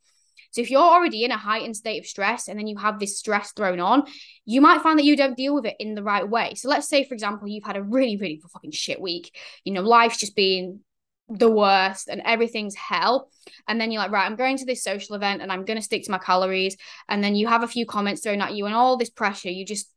So 0.56 0.62
if 0.62 0.70
you're 0.70 0.80
already 0.80 1.22
in 1.22 1.30
a 1.30 1.36
heightened 1.36 1.76
state 1.76 1.98
of 1.98 2.06
stress 2.06 2.48
and 2.48 2.58
then 2.58 2.66
you 2.66 2.78
have 2.78 2.98
this 2.98 3.18
stress 3.18 3.52
thrown 3.52 3.78
on, 3.78 4.04
you 4.46 4.62
might 4.62 4.80
find 4.80 4.98
that 4.98 5.04
you 5.04 5.14
don't 5.14 5.36
deal 5.36 5.54
with 5.54 5.66
it 5.66 5.76
in 5.78 5.94
the 5.94 6.02
right 6.02 6.26
way. 6.26 6.54
So 6.54 6.70
let's 6.70 6.88
say, 6.88 7.04
for 7.04 7.12
example, 7.12 7.46
you've 7.46 7.66
had 7.66 7.76
a 7.76 7.82
really, 7.82 8.16
really 8.16 8.40
fucking 8.50 8.70
shit 8.70 8.98
week. 8.98 9.36
You 9.64 9.74
know, 9.74 9.82
life's 9.82 10.16
just 10.16 10.34
been 10.34 10.80
the 11.28 11.50
worst 11.50 12.08
and 12.08 12.22
everything's 12.24 12.74
hell. 12.74 13.30
And 13.68 13.78
then 13.78 13.92
you're 13.92 14.00
like, 14.00 14.12
right, 14.12 14.24
I'm 14.24 14.36
going 14.36 14.56
to 14.56 14.64
this 14.64 14.82
social 14.82 15.14
event 15.14 15.42
and 15.42 15.52
I'm 15.52 15.66
going 15.66 15.76
to 15.76 15.84
stick 15.84 16.04
to 16.04 16.10
my 16.10 16.16
calories. 16.16 16.78
And 17.06 17.22
then 17.22 17.36
you 17.36 17.48
have 17.48 17.62
a 17.62 17.68
few 17.68 17.84
comments 17.84 18.22
thrown 18.22 18.40
at 18.40 18.54
you 18.54 18.64
and 18.64 18.74
all 18.74 18.96
this 18.96 19.10
pressure. 19.10 19.50
You 19.50 19.66
just 19.66 19.92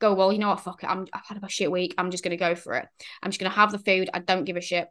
go, 0.00 0.14
well, 0.14 0.32
you 0.32 0.40
know 0.40 0.48
what? 0.48 0.58
Fuck 0.58 0.82
it. 0.82 0.90
I'm, 0.90 1.06
I've 1.12 1.26
had 1.28 1.40
a 1.40 1.48
shit 1.48 1.70
week. 1.70 1.94
I'm 1.96 2.10
just 2.10 2.24
going 2.24 2.36
to 2.36 2.44
go 2.44 2.56
for 2.56 2.74
it. 2.74 2.88
I'm 3.22 3.30
just 3.30 3.38
going 3.38 3.52
to 3.52 3.56
have 3.56 3.70
the 3.70 3.78
food. 3.78 4.10
I 4.12 4.18
don't 4.18 4.46
give 4.46 4.56
a 4.56 4.60
shit 4.60 4.88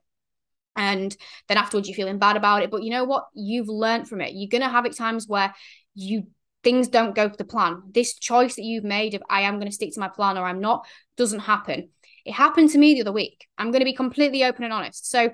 and 0.75 1.15
then 1.47 1.57
afterwards 1.57 1.87
you're 1.87 1.95
feeling 1.95 2.19
bad 2.19 2.37
about 2.37 2.63
it. 2.63 2.71
But 2.71 2.83
you 2.83 2.91
know 2.91 3.03
what? 3.03 3.27
You've 3.33 3.69
learned 3.69 4.07
from 4.07 4.21
it. 4.21 4.33
You're 4.33 4.49
going 4.49 4.61
to 4.61 4.69
have 4.69 4.85
it 4.85 4.95
times 4.95 5.27
where 5.27 5.53
you 5.93 6.27
things 6.63 6.87
don't 6.87 7.15
go 7.15 7.27
to 7.27 7.37
the 7.37 7.43
plan. 7.43 7.81
This 7.91 8.13
choice 8.13 8.55
that 8.55 8.63
you've 8.63 8.83
made 8.83 9.15
of 9.15 9.23
i 9.29 9.41
am 9.41 9.55
going 9.55 9.67
to 9.67 9.73
stick 9.73 9.91
to 9.93 9.99
my 9.99 10.07
plan 10.07 10.37
or 10.37 10.45
i'm 10.45 10.61
not 10.61 10.85
doesn't 11.17 11.39
happen. 11.39 11.89
It 12.23 12.33
happened 12.33 12.69
to 12.71 12.77
me 12.77 12.93
the 12.93 13.01
other 13.01 13.11
week. 13.11 13.47
I'm 13.57 13.71
going 13.71 13.81
to 13.81 13.85
be 13.85 13.95
completely 13.95 14.43
open 14.43 14.63
and 14.63 14.71
honest. 14.71 15.09
So 15.09 15.31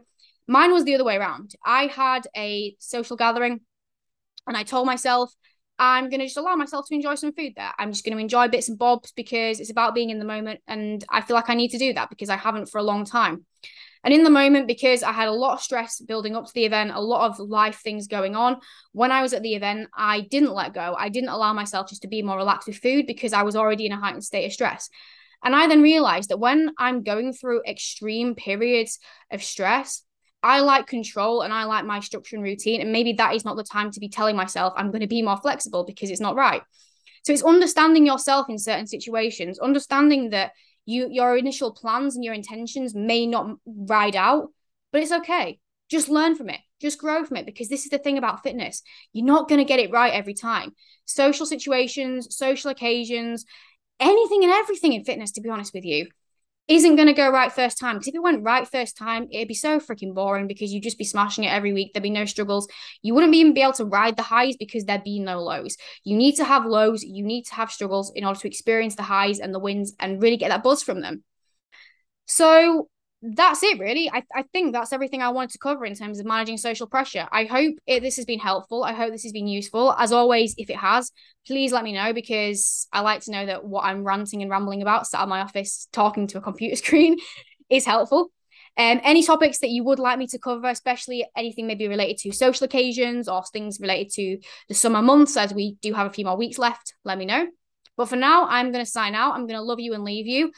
mine 0.48 0.72
was 0.72 0.86
the 0.86 0.96
other 0.96 1.03
way 1.03 1.17
around. 1.17 1.53
I 1.65 1.88
had 1.88 2.27
a 2.36 2.75
social 2.79 3.17
gathering 3.17 3.60
and 4.48 4.58
i 4.58 4.63
told 4.63 4.88
myself 4.88 5.34
i'm 5.77 6.10
going 6.10 6.20
to 6.20 6.25
just 6.25 6.38
allow 6.38 6.56
myself 6.56 6.88
to 6.88 6.96
enjoy 6.96 7.13
some 7.15 7.34
food 7.34 7.53
there. 7.56 7.72
I'm 7.77 7.91
just 7.91 8.03
going 8.03 8.17
to 8.17 8.22
enjoy 8.22 8.48
bits 8.48 8.70
and 8.70 8.79
bobs 8.79 9.12
because 9.12 9.60
it's 9.60 9.70
about 9.70 9.94
being 9.94 10.10
in 10.10 10.20
the 10.20 10.25
moment 10.25 10.62
and 10.67 11.03
i 11.10 11.22
feel 11.22 11.36
like 11.36 11.50
i 11.50 11.53
need 11.53 11.70
to 11.70 11.77
do 11.77 11.94
that 11.94 12.10
because 12.10 12.29
i 12.29 12.38
haven't 12.38 12.67
for 12.67 12.79
a 12.79 12.84
long 12.84 13.06
time 13.06 13.46
and 14.04 14.13
in 14.13 14.24
the 14.24 14.30
moment, 14.30 14.68
because 14.68 15.04
I 15.04 15.12
had 15.12 15.27
a 15.27 15.34
lot 15.34 15.54
of 15.54 15.62
stress 15.62 16.00
building 16.00 16.36
up 16.36 16.46
to 16.46 16.54
the 16.54 16.66
event, 16.66 16.92
a 16.94 17.01
lot 17.01 17.30
of 17.30 17.39
life 17.39 17.82
things 17.84 18.08
going 18.08 18.36
on, 18.36 18.58
when 18.92 19.12
I 19.12 19.22
was 19.22 19.34
at 19.34 19.44
the 19.44 19.56
event, 19.56 19.89
I 19.96 20.22
didn't 20.22 20.54
let 20.54 20.74
go. 20.74 20.96
I 20.98 21.10
didn't 21.10 21.30
allow 21.30 21.54
myself 21.54 21.89
just 21.89 22.04
to 22.04 22.08
be 22.08 22.22
more 22.22 22.38
relaxed 22.38 22.68
with 22.68 22.77
food 22.77 23.08
because 23.08 23.34
I 23.34 23.44
was 23.44 23.56
already 23.56 23.86
in 23.86 23.92
a 23.92 24.00
heightened 24.00 24.24
state 24.24 24.46
of 24.46 24.54
stress. 24.54 24.89
And 25.44 25.56
I 25.56 25.68
then 25.68 25.82
realized 25.82 26.30
that 26.30 26.39
when 26.39 26.72
I'm 26.77 27.04
going 27.04 27.34
through 27.34 27.62
extreme 27.68 28.36
periods 28.36 29.00
of 29.32 29.44
stress, 29.44 30.04
I 30.44 30.62
like 30.62 30.88
control 30.88 31.42
and 31.42 31.54
I 31.54 31.66
like 31.66 31.86
my 31.86 32.00
structure 32.00 32.36
and 32.36 32.44
routine. 32.44 32.82
And 32.82 32.92
maybe 32.92 33.13
that 33.13 33.36
is 33.36 33.46
not 33.46 33.58
the 33.58 33.63
time 33.63 33.92
to 33.92 34.00
be 34.00 34.10
telling 34.10 34.36
myself 34.36 34.74
I'm 34.75 34.92
going 34.92 35.01
to 35.01 35.08
be 35.08 35.22
more 35.22 35.38
flexible 35.38 35.84
because 35.84 36.10
it's 36.10 36.22
not 36.22 36.36
right. 36.36 36.62
So 37.24 37.34
it's 37.34 37.44
understanding 37.44 38.06
yourself 38.06 38.48
in 38.50 38.58
certain 38.58 38.88
situations, 38.88 39.60
understanding 39.60 40.30
that 40.30 40.51
you 40.88 41.10
your 41.12 41.38
initial 41.38 41.72
plans 41.72 42.15
and 42.15 42.24
your 42.24 42.34
intentions 42.34 42.96
may 42.96 43.27
not 43.27 43.58
ride 43.65 44.15
out, 44.15 44.48
but 44.91 45.03
it's 45.03 45.12
okay. 45.12 45.60
Just 45.89 46.10
learn 46.10 46.36
from 46.36 46.50
it. 46.50 46.62
Just 46.82 46.98
grow 46.98 47.24
from 47.25 47.38
it 47.38 47.46
because 47.46 47.70
this 47.70 47.84
is 47.84 47.89
the 47.89 47.98
thing 47.98 48.17
about 48.17 48.41
fitness. 48.41 48.82
You're 49.12 49.25
not 49.25 49.50
going 49.50 49.60
to 49.60 49.65
get 49.65 49.79
it 49.79 49.91
right 49.91 50.13
every 50.13 50.34
time. 50.34 50.72
Social 51.06 51.46
situations, 51.46 52.36
social 52.36 52.72
occasions, 52.72 53.46
anything 54.00 54.44
and 54.44 54.53
everything 54.53 54.94
in 54.94 55.03
fitness, 55.03 55.32
to 55.34 55.41
be 55.41 55.50
honest 55.50 55.74
with 55.74 55.86
you, 55.86 56.08
isn't 56.67 56.95
going 56.95 57.07
to 57.07 57.13
go 57.13 57.29
right 57.29 57.51
first 57.51 57.77
time. 57.77 57.95
Because 57.95 58.09
if 58.09 58.15
it 58.15 58.21
went 58.21 58.43
right 58.43 58.67
first 58.67 58.97
time, 58.97 59.27
it'd 59.31 59.47
be 59.47 59.53
so 59.53 59.79
freaking 59.79 60.13
boring 60.13 60.47
because 60.47 60.71
you'd 60.71 60.83
just 60.83 60.97
be 60.97 61.05
smashing 61.05 61.45
it 61.45 61.53
every 61.53 61.74
week. 61.74 61.93
There'd 61.93 62.03
be 62.03 62.09
no 62.09 62.25
struggles. 62.25 62.67
You 63.01 63.13
wouldn't 63.13 63.33
even 63.36 63.53
be 63.53 63.62
able 63.62 63.74
to 63.74 63.86
ride 63.86 64.17
the 64.17 64.24
highs 64.24 64.57
because 64.57 64.83
there'd 64.86 65.03
be 65.03 65.19
no 65.19 65.41
lows. 65.41 65.77
You 66.03 66.17
need 66.17 66.36
to 66.36 66.43
have 66.43 66.65
lows, 66.65 67.03
you 67.03 67.24
need 67.24 67.43
to 67.43 67.55
have 67.55 67.71
struggles 67.71 68.12
in 68.15 68.25
order 68.25 68.39
to 68.39 68.47
experience 68.47 68.95
the 68.95 69.03
highs 69.03 69.39
and 69.39 69.53
the 69.53 69.59
wins 69.59 69.93
and 70.00 70.21
really 70.21 70.38
get 70.38 70.50
that 70.50 70.63
buzz 70.63 70.83
from 70.83 71.01
them. 71.01 71.24
So 72.25 72.89
that's 73.21 73.63
it 73.63 73.79
really. 73.79 74.09
I, 74.12 74.24
I 74.36 74.43
think 74.53 74.74
that's 74.74 74.93
everything 74.93 75.24
i 75.24 75.29
wanted 75.29 75.51
to 75.51 75.57
cover 75.57 75.86
in 75.86 75.95
terms 75.95 76.19
of 76.19 76.25
managing 76.25 76.57
social 76.57 76.88
pressure. 76.88 77.27
I 77.31 77.45
hope 77.45 77.75
it, 77.88 78.01
this 78.01 78.15
has 78.17 78.25
been 78.25 78.39
helpful. 78.39 78.83
I 78.83 78.93
hope 78.93 79.12
this 79.12 79.24
has 79.24 79.31
been 79.31 79.47
useful. 79.47 79.93
As 79.97 80.12
always 80.12 80.53
if 80.57 80.69
it 80.69 80.77
has 80.77 81.12
please 81.46 81.72
let 81.72 81.83
me 81.83 81.94
know 81.94 82.11
because 82.11 82.87
i 82.92 83.00
like 83.00 83.22
to 83.22 83.31
know 83.31 83.46
that 83.46 83.63
what 83.63 83.85
i'm 83.85 84.03
ranting 84.03 84.42
and 84.42 84.51
rambling 84.51 84.81
about 84.81 85.07
sat 85.07 85.22
at 85.22 85.29
my 85.29 85.39
office 85.39 85.87
talking 85.94 86.27
to 86.27 86.37
a 86.37 86.42
computer 86.42 86.75
screen 86.83 87.18
is 87.70 87.85
helpful. 87.85 88.31
Um, 88.77 89.01
any 89.03 89.24
topics 89.24 89.59
that 89.59 89.70
you 89.70 89.83
would 89.85 89.98
like 89.98 90.20
me 90.20 90.27
to 90.27 90.37
cover, 90.37 90.68
especially 90.68 91.25
anything 91.35 91.65
maybe 91.65 91.87
related 91.87 92.18
to 92.20 92.31
social 92.31 92.65
occasions 92.65 93.27
or 93.27 93.44
things 93.44 93.79
related 93.81 94.11
to 94.13 94.37
the 94.68 94.75
summer 94.75 95.01
months, 95.01 95.35
as 95.35 95.51
we 95.51 95.77
do 95.81 95.94
have 95.94 96.05
a 96.05 96.13
few 96.13 96.25
more 96.25 96.37
weeks 96.37 96.59
left, 96.59 96.94
let 97.03 97.18
me 97.18 97.25
know. 97.25 97.48
But 97.96 98.09
for 98.09 98.15
now, 98.15 98.46
I'm 98.48 98.72
going 98.72 98.85
to 98.85 98.89
sign 98.89 99.15
out. 99.15 99.33
I'm 99.33 99.48
going 99.48 99.59
to 99.59 99.63
love 99.63 99.79
you 99.79 99.96
and 99.96 100.03
leave 100.03 100.27
you 100.27 100.51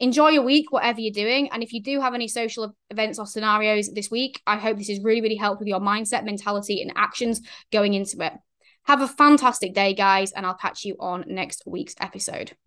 enjoy 0.00 0.30
your 0.30 0.42
week, 0.42 0.72
whatever 0.72 1.00
you're 1.00 1.12
doing. 1.12 1.50
And 1.52 1.62
if 1.62 1.72
you 1.72 1.82
do 1.82 2.00
have 2.00 2.14
any 2.14 2.26
social 2.26 2.74
events 2.90 3.18
or 3.18 3.26
scenarios 3.26 3.92
this 3.92 4.10
week, 4.10 4.42
I 4.46 4.56
hope 4.56 4.78
this 4.78 4.88
has 4.88 5.00
really, 5.02 5.20
really 5.20 5.36
helped 5.36 5.60
with 5.60 5.68
your 5.68 5.80
mindset, 5.80 6.24
mentality, 6.24 6.82
and 6.82 6.92
actions 6.96 7.40
going 7.70 7.94
into 7.94 8.24
it. 8.24 8.32
Have 8.84 9.02
a 9.02 9.08
fantastic 9.08 9.74
day, 9.74 9.94
guys, 9.94 10.32
and 10.32 10.46
I'll 10.46 10.54
catch 10.54 10.84
you 10.84 10.96
on 10.98 11.24
next 11.28 11.62
week's 11.66 11.94
episode. 12.00 12.52